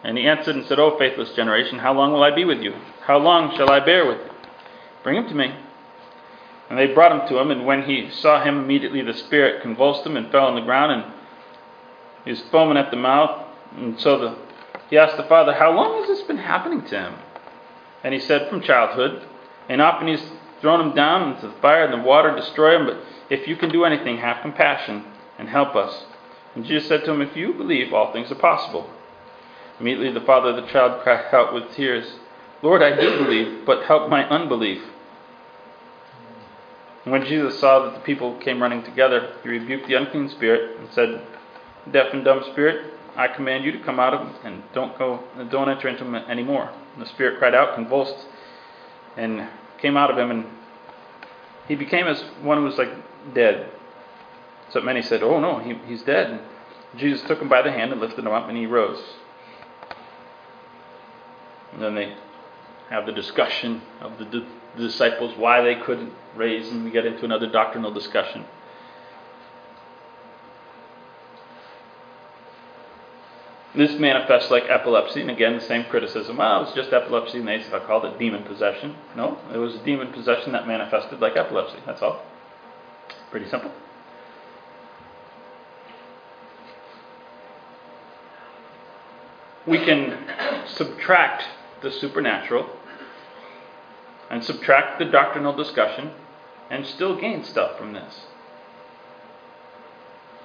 And 0.03 0.17
he 0.17 0.27
answered 0.27 0.55
and 0.55 0.65
said, 0.65 0.79
O 0.79 0.97
faithless 0.97 1.31
generation, 1.35 1.79
how 1.79 1.93
long 1.93 2.11
will 2.11 2.23
I 2.23 2.35
be 2.35 2.43
with 2.43 2.61
you? 2.61 2.73
How 3.01 3.17
long 3.17 3.55
shall 3.55 3.69
I 3.69 3.79
bear 3.79 4.05
with 4.05 4.17
you? 4.17 4.31
Bring 5.03 5.17
him 5.17 5.27
to 5.29 5.35
me. 5.35 5.55
And 6.69 6.77
they 6.77 6.87
brought 6.87 7.11
him 7.11 7.27
to 7.27 7.37
him, 7.37 7.51
and 7.51 7.65
when 7.65 7.83
he 7.83 8.09
saw 8.09 8.43
him, 8.43 8.57
immediately 8.57 9.01
the 9.01 9.13
spirit 9.13 9.61
convulsed 9.61 10.05
him 10.05 10.15
and 10.15 10.31
fell 10.31 10.45
on 10.45 10.55
the 10.55 10.61
ground, 10.61 10.91
and 10.91 11.13
he 12.23 12.31
was 12.31 12.41
foaming 12.51 12.77
at 12.77 12.91
the 12.91 12.97
mouth. 12.97 13.45
And 13.75 13.99
so 13.99 14.17
the, 14.17 14.37
he 14.89 14.97
asked 14.97 15.17
the 15.17 15.23
father, 15.23 15.53
How 15.53 15.71
long 15.71 15.99
has 15.99 16.07
this 16.07 16.25
been 16.25 16.37
happening 16.37 16.83
to 16.85 16.97
him? 16.97 17.15
And 18.03 18.13
he 18.13 18.19
said, 18.19 18.49
From 18.49 18.61
childhood. 18.61 19.27
And 19.71 19.81
often 19.81 20.09
he's 20.09 20.21
thrown 20.59 20.79
them 20.79 20.93
down 20.93 21.31
into 21.31 21.47
the 21.47 21.61
fire 21.61 21.85
and 21.85 21.93
the 21.93 22.05
water 22.05 22.35
destroy 22.35 22.73
them. 22.73 22.87
But 22.87 22.97
if 23.29 23.47
you 23.47 23.55
can 23.55 23.69
do 23.69 23.85
anything, 23.85 24.17
have 24.17 24.41
compassion 24.41 25.05
and 25.39 25.47
help 25.47 25.77
us. 25.77 26.03
And 26.53 26.65
Jesus 26.65 26.89
said 26.89 27.05
to 27.05 27.13
him, 27.13 27.21
If 27.21 27.37
you 27.37 27.53
believe, 27.53 27.93
all 27.93 28.11
things 28.11 28.29
are 28.33 28.35
possible. 28.35 28.89
Immediately 29.79 30.11
the 30.11 30.25
father 30.25 30.49
of 30.49 30.57
the 30.57 30.69
child 30.69 31.01
cried 31.03 31.33
out 31.33 31.53
with 31.53 31.71
tears, 31.73 32.15
Lord, 32.61 32.83
I 32.83 32.99
do 32.99 33.23
believe, 33.23 33.65
but 33.65 33.85
help 33.85 34.09
my 34.09 34.27
unbelief. 34.27 34.81
And 37.05 37.13
when 37.13 37.23
Jesus 37.23 37.57
saw 37.57 37.85
that 37.85 37.93
the 37.93 38.01
people 38.01 38.37
came 38.39 38.61
running 38.61 38.83
together, 38.83 39.35
he 39.41 39.47
rebuked 39.47 39.87
the 39.87 39.93
unclean 39.93 40.27
spirit 40.27 40.77
and 40.81 40.89
said, 40.91 41.25
Deaf 41.89 42.07
and 42.11 42.25
dumb 42.25 42.43
spirit, 42.51 42.93
I 43.15 43.29
command 43.29 43.63
you 43.63 43.71
to 43.71 43.79
come 43.79 44.01
out 44.01 44.13
of 44.13 44.27
him 44.27 44.35
and 44.43 44.63
don't 44.73 44.99
go, 44.99 45.23
don't 45.49 45.69
enter 45.69 45.87
into 45.87 46.03
him 46.03 46.13
anymore. 46.15 46.69
And 46.93 47.01
the 47.01 47.07
spirit 47.07 47.39
cried 47.39 47.55
out, 47.55 47.73
convulsed, 47.73 48.25
and 49.15 49.47
came 49.81 49.97
out 49.97 50.11
of 50.11 50.17
him, 50.17 50.31
and 50.31 50.45
he 51.67 51.75
became 51.75 52.07
as 52.07 52.21
one 52.41 52.57
who 52.57 52.63
was 52.63 52.77
like 52.77 52.91
dead. 53.33 53.69
So 54.69 54.81
many 54.81 55.01
said, 55.01 55.23
"Oh 55.23 55.39
no, 55.39 55.59
he, 55.59 55.73
he's 55.87 56.03
dead." 56.03 56.29
And 56.29 56.39
Jesus 56.97 57.21
took 57.27 57.39
him 57.39 57.49
by 57.49 57.61
the 57.61 57.71
hand 57.71 57.91
and 57.91 58.01
lifted 58.01 58.25
him 58.25 58.31
up, 58.31 58.47
and 58.47 58.57
he 58.57 58.65
rose. 58.65 59.01
And 61.73 61.81
then 61.81 61.95
they 61.95 62.15
have 62.89 63.05
the 63.05 63.13
discussion 63.13 63.81
of 64.01 64.17
the, 64.17 64.25
the 64.25 64.45
disciples 64.77 65.37
why 65.37 65.61
they 65.61 65.75
couldn't 65.75 66.13
raise, 66.35 66.69
and 66.69 66.83
we 66.83 66.91
get 66.91 67.05
into 67.05 67.25
another 67.25 67.49
doctrinal 67.49 67.93
discussion. 67.93 68.45
This 73.73 73.97
manifests 73.97 74.51
like 74.51 74.63
epilepsy, 74.67 75.21
and 75.21 75.29
again, 75.29 75.55
the 75.55 75.61
same 75.61 75.85
criticism. 75.85 76.37
Well, 76.37 76.61
it 76.61 76.65
was 76.65 76.75
just 76.75 76.91
epilepsy, 76.91 77.39
and 77.39 77.47
they 77.47 77.63
called 77.87 78.03
it 78.03 78.19
demon 78.19 78.43
possession. 78.43 78.97
No, 79.15 79.37
it 79.53 79.57
was 79.57 79.75
demon 79.85 80.11
possession 80.11 80.51
that 80.51 80.67
manifested 80.67 81.21
like 81.21 81.37
epilepsy. 81.37 81.77
That's 81.85 82.01
all. 82.01 82.21
Pretty 83.29 83.49
simple. 83.49 83.71
We 89.65 89.77
can 89.85 90.17
subtract 90.65 91.43
the 91.81 91.91
supernatural 91.91 92.69
and 94.29 94.43
subtract 94.43 94.99
the 94.99 95.05
doctrinal 95.05 95.55
discussion 95.55 96.11
and 96.69 96.85
still 96.85 97.19
gain 97.19 97.45
stuff 97.45 97.77
from 97.77 97.93
this. 97.93 98.25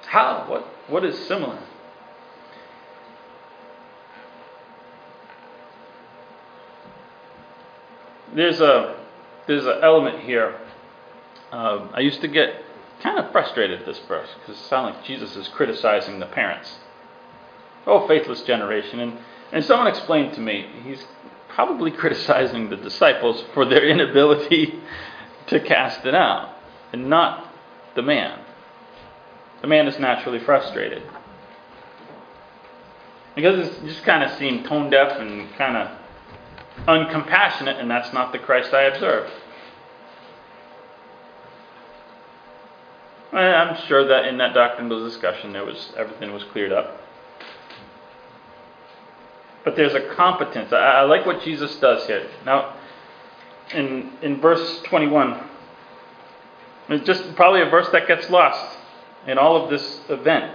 How? 0.05 0.45
What, 0.47 0.63
what 0.87 1.03
is 1.03 1.17
similar? 1.27 1.59
There's 8.37 8.61
a 8.61 8.95
there's 9.47 9.65
an 9.65 9.79
element 9.81 10.23
here. 10.23 10.59
Uh, 11.51 11.87
I 11.93 12.01
used 12.01 12.21
to 12.21 12.27
get 12.27 12.63
kind 13.01 13.19
of 13.19 13.31
frustrated 13.31 13.79
at 13.79 13.85
this 13.85 13.99
verse 14.07 14.29
because 14.39 14.59
it 14.59 14.63
sounded 14.65 14.95
like 14.95 15.05
Jesus 15.05 15.35
is 15.35 15.47
criticizing 15.47 16.19
the 16.19 16.25
parents. 16.25 16.77
Oh, 17.85 18.07
faithless 18.07 18.41
generation, 18.41 18.99
and 18.99 19.17
and 19.51 19.63
someone 19.65 19.87
explained 19.87 20.33
to 20.33 20.41
me 20.41 20.67
he's 20.83 21.05
probably 21.49 21.91
criticizing 22.03 22.69
the 22.69 22.77
disciples 22.77 23.43
for 23.53 23.65
their 23.65 23.87
inability 23.87 24.79
to 25.47 25.59
cast 25.59 26.05
it 26.05 26.13
out, 26.13 26.55
and 26.93 27.09
not 27.09 27.53
the 27.95 28.01
man. 28.01 28.39
The 29.61 29.67
man 29.67 29.87
is 29.87 29.97
naturally 29.97 30.39
frustrated 30.39 31.01
because 33.33 33.67
it 33.67 33.85
just 33.85 34.03
kind 34.03 34.23
of 34.23 34.37
seemed 34.37 34.65
tone 34.65 34.89
deaf 34.89 35.19
and 35.19 35.49
kind 35.55 35.77
of 35.77 35.97
uncompassionate, 36.85 37.79
and 37.79 37.89
that's 37.89 38.13
not 38.13 38.31
the 38.31 38.39
Christ 38.39 38.73
I 38.73 38.83
observe. 38.83 39.29
I'm 43.33 43.75
sure 43.87 44.07
that 44.07 44.25
in 44.25 44.37
that 44.37 44.53
doctrinal 44.53 45.03
discussion, 45.03 45.53
there 45.53 45.65
was 45.65 45.91
everything 45.97 46.31
was 46.33 46.43
cleared 46.45 46.71
up. 46.71 47.01
But 49.65 49.75
there's 49.75 49.93
a 49.93 50.13
competence. 50.15 50.71
I, 50.71 50.77
I 50.77 51.01
like 51.01 51.25
what 51.25 51.43
Jesus 51.43 51.75
does 51.75 52.07
here. 52.07 52.29
Now, 52.45 52.75
in 53.73 54.13
in 54.21 54.39
verse 54.39 54.81
21, 54.83 55.43
it's 56.89 57.05
just 57.05 57.35
probably 57.35 57.61
a 57.61 57.69
verse 57.69 57.89
that 57.91 58.07
gets 58.07 58.29
lost 58.29 58.77
in 59.27 59.37
all 59.37 59.61
of 59.61 59.69
this 59.69 60.01
event. 60.09 60.53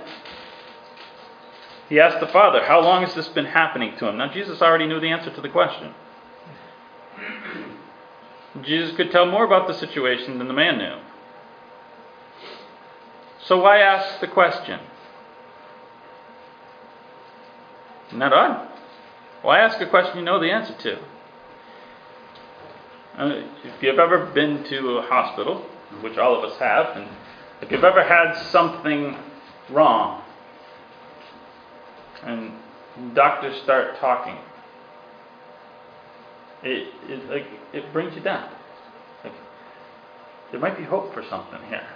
He 1.89 2.01
asked 2.01 2.21
the 2.21 2.27
Father, 2.29 2.65
How 2.65 2.81
long 2.81 3.03
has 3.03 3.15
this 3.15 3.29
been 3.29 3.45
happening 3.45 3.95
to 3.99 4.09
him? 4.09 4.17
Now, 4.17 4.33
Jesus 4.33 4.63
already 4.63 4.87
knew 4.87 4.99
the 4.99 5.11
answer 5.11 5.31
to 5.31 5.41
the 5.43 5.51
question. 5.51 5.95
Jesus 8.63 8.95
could 8.97 9.11
tell 9.11 9.27
more 9.27 9.45
about 9.45 9.67
the 9.67 9.75
situation 9.75 10.39
than 10.39 10.49
the 10.49 10.55
man 10.55 10.79
knew. 10.79 10.99
So 13.47 13.61
why 13.61 13.79
ask 13.79 14.21
the 14.21 14.29
question? 14.29 14.79
Isn't 18.09 18.19
that 18.19 18.33
odd? 18.33 18.69
Why 19.43 19.59
ask 19.59 19.81
a 19.81 19.87
question 19.87 20.19
you 20.19 20.25
know 20.25 20.39
the 20.39 20.51
answer 20.51 20.75
to? 20.75 20.99
Uh, 23.19 23.43
if 23.65 23.83
you've 23.83 23.99
ever 23.99 24.27
been 24.27 24.65
to 24.65 24.99
a 24.99 25.03
hospital, 25.03 25.67
which 26.01 26.19
all 26.19 26.37
of 26.37 26.51
us 26.51 26.59
have, 26.59 26.97
and 26.97 27.09
if 27.61 27.71
you've 27.71 27.85
ever 27.85 28.05
had 28.05 28.35
something 28.51 29.17
wrong, 29.71 30.23
and 32.23 32.53
doctors 33.15 33.61
start 33.63 33.97
talking, 33.99 34.37
it, 36.65 37.29
like 37.29 37.47
it 37.73 37.93
brings 37.93 38.15
you 38.15 38.21
down. 38.21 38.49
Like, 39.25 39.33
there 40.51 40.61
might 40.61 40.77
be 40.77 40.85
hope 40.85 41.13
for 41.13 41.25
something 41.25 41.61
here. 41.69 41.87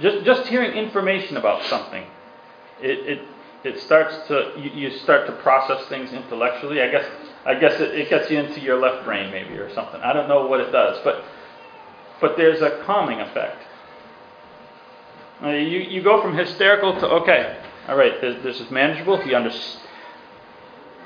Just 0.00 0.24
just 0.24 0.48
hearing 0.48 0.72
information 0.72 1.36
about 1.36 1.64
something, 1.64 2.04
it 2.80 3.18
it, 3.18 3.22
it 3.64 3.80
starts 3.80 4.16
to 4.28 4.52
you, 4.56 4.70
you 4.70 4.98
start 4.98 5.26
to 5.26 5.32
process 5.32 5.86
things 5.88 6.12
intellectually. 6.12 6.80
I 6.80 6.90
guess 6.90 7.06
I 7.44 7.54
guess 7.54 7.80
it, 7.80 7.94
it 7.94 8.08
gets 8.08 8.30
you 8.30 8.38
into 8.38 8.60
your 8.60 8.80
left 8.80 9.04
brain 9.04 9.30
maybe 9.30 9.54
or 9.58 9.72
something. 9.74 10.00
I 10.00 10.12
don't 10.12 10.28
know 10.28 10.46
what 10.46 10.60
it 10.60 10.70
does, 10.70 11.00
but 11.04 11.24
but 12.20 12.36
there's 12.36 12.62
a 12.62 12.82
calming 12.84 13.20
effect. 13.20 13.64
You 15.42 15.48
you 15.50 16.02
go 16.02 16.22
from 16.22 16.36
hysterical 16.36 16.98
to 17.00 17.06
okay, 17.22 17.58
all 17.88 17.96
right. 17.96 18.20
This, 18.20 18.42
this 18.42 18.60
is 18.60 18.70
manageable. 18.70 19.18
He 19.18 19.34
understands. 19.34 19.84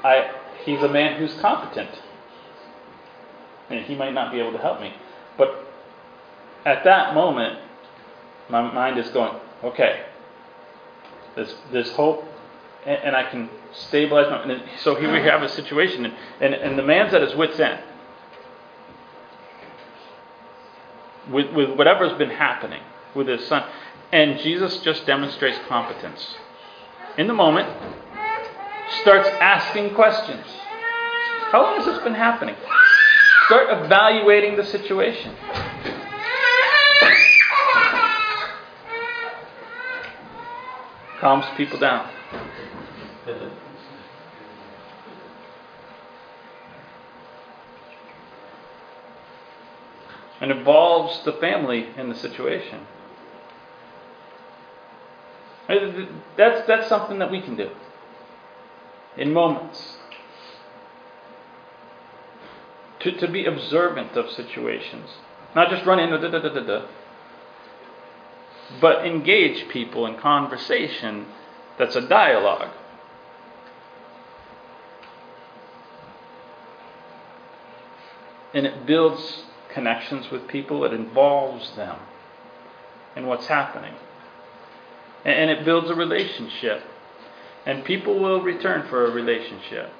I 0.05 0.31
he's 0.65 0.83
a 0.83 0.89
man 0.89 1.19
who's 1.19 1.35
competent 1.41 1.91
and 3.75 3.87
he 3.87 3.95
might 3.95 4.15
not 4.15 4.33
be 4.33 4.41
able 4.41 4.53
to 4.53 4.59
help 4.59 4.81
me. 4.81 4.93
But 5.39 5.67
at 6.65 6.85
that 6.85 7.15
moment, 7.15 7.59
my 8.49 8.63
mind 8.73 8.99
is 8.99 9.09
going, 9.11 9.35
okay, 9.65 10.05
there's, 11.35 11.55
there's 11.73 11.91
hope, 11.93 12.25
and, 12.87 13.03
and 13.03 13.17
I 13.17 13.31
can 13.31 13.49
stabilize 13.73 14.29
my. 14.31 14.43
And 14.43 14.63
so 14.81 14.95
here 14.95 15.13
we 15.13 15.21
have 15.21 15.43
a 15.43 15.49
situation, 15.49 16.05
and, 16.05 16.15
and, 16.41 16.55
and 16.55 16.79
the 16.79 16.83
man's 16.83 17.15
at 17.15 17.23
his 17.23 17.35
wits' 17.35 17.59
end. 17.59 17.83
With, 21.31 21.53
with 21.53 21.71
whatever's 21.77 22.17
been 22.19 22.31
happening 22.31 22.83
with 23.15 23.29
his 23.29 23.47
son. 23.47 23.65
And 24.11 24.39
Jesus 24.41 24.79
just 24.79 25.07
demonstrates 25.07 25.59
competence. 25.69 26.37
In 27.17 27.29
the 27.29 27.35
moment, 27.35 27.69
starts 29.03 29.29
asking 29.41 29.95
questions. 29.95 30.45
How 31.51 31.63
long 31.63 31.77
has 31.77 31.87
this 31.87 32.03
been 32.03 32.15
happening? 32.15 32.57
Start 33.53 33.85
evaluating 33.85 34.57
the 34.57 34.65
situation. 34.65 35.37
Calms 41.21 41.45
people 41.59 41.79
down. 41.79 42.09
and 50.41 50.51
involves 50.51 51.23
the 51.27 51.35
family 51.35 51.89
in 51.99 52.09
the 52.09 52.15
situation. 52.15 52.87
That's, 56.39 56.67
that's 56.67 56.89
something 56.89 57.19
that 57.19 57.31
we 57.31 57.43
can 57.43 57.57
do 57.57 57.69
in 59.19 59.35
moments 59.35 59.99
to, 63.03 63.13
to 63.13 63.29
be 63.29 63.45
observant 63.45 64.17
of 64.17 64.31
situations, 64.31 65.11
not 65.55 65.71
just 65.71 65.85
run 65.85 65.99
into 65.99 66.19
da 66.19 66.29
da 66.29 66.39
da 66.39 66.55
da 66.55 66.67
da, 66.67 66.87
but 68.81 69.07
engage 69.07 69.69
people 69.69 70.07
in 70.07 70.17
conversation 70.19 71.27
that's 71.79 71.97
a 71.97 72.01
dialogue. 72.01 72.71
And 78.55 78.67
it 78.67 78.87
builds 78.87 79.45
connections 79.73 80.31
with 80.31 80.47
people, 80.47 80.85
it 80.85 80.93
involves 80.93 81.75
them 81.77 81.99
in 83.17 83.27
what's 83.27 83.47
happening. 83.47 83.95
And 85.25 85.51
it 85.51 85.65
builds 85.65 85.89
a 85.91 85.95
relationship. 85.95 86.83
And 87.65 87.85
people 87.85 88.19
will 88.19 88.43
return 88.43 88.89
for 88.89 89.07
a 89.07 89.11
relationship. 89.11 89.93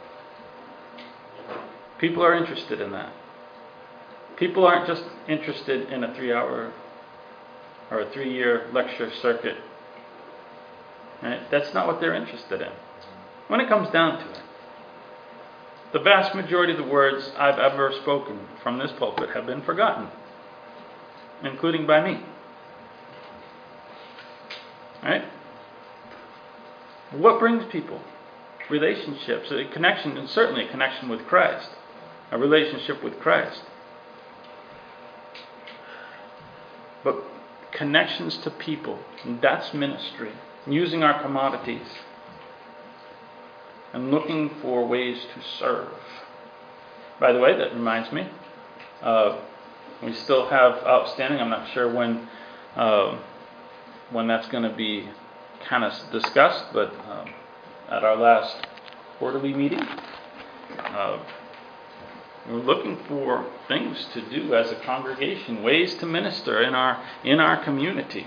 People 2.03 2.25
are 2.25 2.35
interested 2.35 2.81
in 2.81 2.91
that. 2.91 3.13
People 4.37 4.67
aren't 4.67 4.89
just 4.89 5.05
interested 5.29 5.89
in 5.89 6.03
a 6.03 6.13
three 6.17 6.33
hour 6.33 6.73
or 7.93 8.01
a 8.01 8.11
three 8.11 8.35
year 8.35 8.69
lecture 8.73 9.13
circuit. 9.23 9.57
Right? 11.23 11.49
That's 11.49 11.73
not 11.73 11.87
what 11.87 12.01
they're 12.01 12.15
interested 12.15 12.61
in. 12.61 12.73
When 13.47 13.61
it 13.61 13.69
comes 13.69 13.89
down 13.91 14.19
to 14.19 14.31
it, 14.33 14.41
the 15.93 16.01
vast 16.01 16.35
majority 16.35 16.73
of 16.73 16.79
the 16.79 16.91
words 16.91 17.31
I've 17.39 17.61
ever 17.61 17.93
spoken 18.03 18.49
from 18.65 18.79
this 18.79 18.91
pulpit 18.99 19.31
have 19.31 19.47
been 19.47 19.63
forgotten, 19.63 20.09
including 21.45 21.87
by 21.87 22.05
me. 22.05 22.21
Right? 25.05 25.23
What 27.13 27.39
brings 27.39 27.65
people? 27.71 28.01
relationships, 28.73 29.51
a 29.51 29.65
connection, 29.73 30.17
and 30.17 30.29
certainly 30.29 30.65
a 30.65 30.71
connection 30.71 31.09
with 31.09 31.27
Christ, 31.27 31.69
a 32.33 32.39
relationship 32.39 33.05
with 33.05 33.21
Christ. 33.21 33.63
But 37.05 37.23
connections 37.73 38.39
to 38.39 38.51
people, 38.51 38.99
that's 39.41 39.73
ministry. 39.75 40.33
Using 40.67 41.03
our 41.03 41.23
commodities 41.23 41.87
and 43.93 44.11
looking 44.11 44.51
for 44.63 44.87
ways 44.87 45.27
to 45.35 45.43
serve. 45.59 45.93
By 47.21 47.33
the 47.33 47.39
way, 47.39 47.57
that 47.57 47.75
reminds 47.75 48.11
me, 48.13 48.29
uh, 49.03 49.39
we 50.03 50.15
still 50.15 50.49
have 50.49 50.83
outstanding. 50.85 51.41
I'm 51.41 51.51
not 51.51 51.69
sure 51.73 51.93
when 51.93 52.29
uh, 52.77 53.19
when 54.11 54.27
that's 54.27 54.49
going 54.49 54.63
to 54.63 54.75
be 54.75 55.09
kind 55.69 55.85
of 55.85 55.93
discussed, 56.11 56.65
but 56.73 56.95
um, 57.09 57.33
at 57.91 58.05
our 58.05 58.17
last 58.17 58.67
quarterly 59.19 59.53
meeting, 59.53 59.83
uh, 60.79 61.19
we're 62.49 62.61
looking 62.61 62.97
for 63.09 63.47
things 63.69 64.05
to 64.15 64.29
do 64.29 64.55
as 64.55 64.71
a 64.73 64.77
congregation, 64.77 65.63
ways 65.63 65.95
to 65.97 66.07
minister 66.07 66.61
in 66.63 66.75
our 66.75 67.03
in 67.25 67.41
our 67.41 67.63
community. 67.63 68.27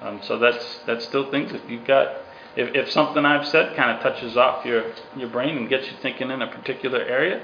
Um, 0.00 0.20
so 0.22 0.38
that's 0.38 0.80
that's 0.86 1.04
still 1.04 1.30
things. 1.30 1.52
If 1.52 1.68
you've 1.68 1.86
got 1.86 2.08
if, 2.54 2.74
if 2.74 2.90
something 2.90 3.24
I've 3.24 3.48
said 3.48 3.76
kind 3.76 3.90
of 3.90 4.02
touches 4.02 4.36
off 4.36 4.64
your 4.64 4.92
your 5.16 5.28
brain 5.28 5.56
and 5.56 5.68
gets 5.68 5.86
you 5.86 5.96
thinking 6.00 6.30
in 6.30 6.40
a 6.40 6.46
particular 6.46 7.00
area, 7.00 7.42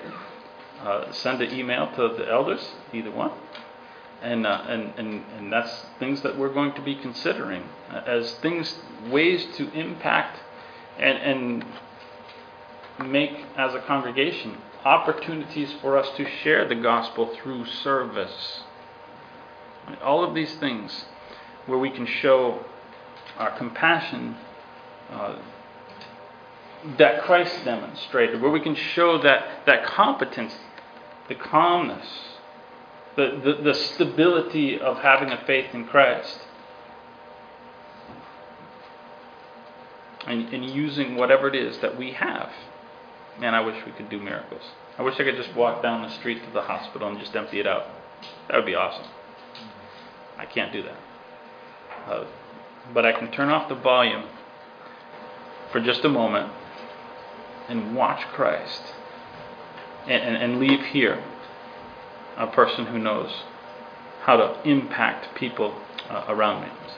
uh, 0.82 1.10
send 1.12 1.40
an 1.42 1.56
email 1.56 1.90
to 1.96 2.14
the 2.16 2.28
elders, 2.28 2.72
either 2.92 3.10
one. 3.10 3.32
And, 4.20 4.46
uh, 4.46 4.64
and, 4.68 4.92
and, 4.96 5.24
and 5.36 5.52
that's 5.52 5.84
things 5.98 6.22
that 6.22 6.38
we're 6.38 6.52
going 6.52 6.74
to 6.74 6.80
be 6.80 6.94
considering 6.94 7.64
as 7.90 8.34
things, 8.34 8.78
ways 9.10 9.44
to 9.56 9.68
impact 9.72 10.38
and, 10.96 11.64
and 13.00 13.10
make 13.10 13.44
as 13.56 13.74
a 13.74 13.80
congregation 13.80 14.58
opportunities 14.84 15.72
for 15.80 15.96
us 15.96 16.08
to 16.16 16.28
share 16.42 16.66
the 16.66 16.74
gospel 16.74 17.34
through 17.36 17.66
service. 17.66 18.62
All 20.02 20.24
of 20.24 20.34
these 20.34 20.54
things 20.54 21.04
where 21.66 21.78
we 21.78 21.90
can 21.90 22.06
show 22.06 22.64
our 23.38 23.56
compassion 23.56 24.36
uh, 25.10 25.36
that 26.98 27.22
Christ 27.22 27.64
demonstrated, 27.64 28.40
where 28.40 28.50
we 28.50 28.60
can 28.60 28.74
show 28.74 29.20
that, 29.22 29.64
that 29.66 29.84
competence, 29.84 30.54
the 31.28 31.34
calmness, 31.36 32.06
the, 33.16 33.40
the, 33.44 33.62
the 33.62 33.74
stability 33.74 34.80
of 34.80 34.98
having 34.98 35.30
a 35.30 35.44
faith 35.46 35.74
in 35.74 35.86
Christ. 35.86 36.40
And, 40.26 40.52
and 40.52 40.64
using 40.64 41.16
whatever 41.16 41.48
it 41.48 41.54
is 41.54 41.78
that 41.78 41.98
we 41.98 42.12
have. 42.12 42.50
Man, 43.40 43.54
I 43.54 43.60
wish 43.60 43.76
we 43.86 43.92
could 43.92 44.10
do 44.10 44.18
miracles. 44.18 44.62
I 44.98 45.02
wish 45.02 45.14
I 45.18 45.24
could 45.24 45.36
just 45.36 45.54
walk 45.56 45.82
down 45.82 46.02
the 46.02 46.10
street 46.10 46.44
to 46.44 46.50
the 46.52 46.62
hospital 46.62 47.08
and 47.08 47.18
just 47.18 47.34
empty 47.34 47.60
it 47.60 47.66
out. 47.66 47.86
That 48.48 48.56
would 48.56 48.66
be 48.66 48.74
awesome. 48.74 49.06
I 50.38 50.44
can't 50.44 50.72
do 50.72 50.82
that. 50.82 50.96
Uh, 52.06 52.26
but 52.92 53.06
I 53.06 53.12
can 53.12 53.30
turn 53.30 53.48
off 53.48 53.68
the 53.68 53.74
volume 53.74 54.24
for 55.70 55.80
just 55.80 56.04
a 56.04 56.08
moment 56.08 56.52
and 57.68 57.96
watch 57.96 58.22
Christ 58.32 58.82
and, 60.06 60.22
and, 60.22 60.36
and 60.36 60.60
leave 60.60 60.80
here 60.86 61.22
a 62.36 62.46
person 62.46 62.86
who 62.86 62.98
knows 62.98 63.44
how 64.22 64.36
to 64.36 64.68
impact 64.68 65.34
people 65.34 65.80
uh, 66.08 66.24
around 66.28 66.62
me. 66.62 66.68
So 66.88 66.94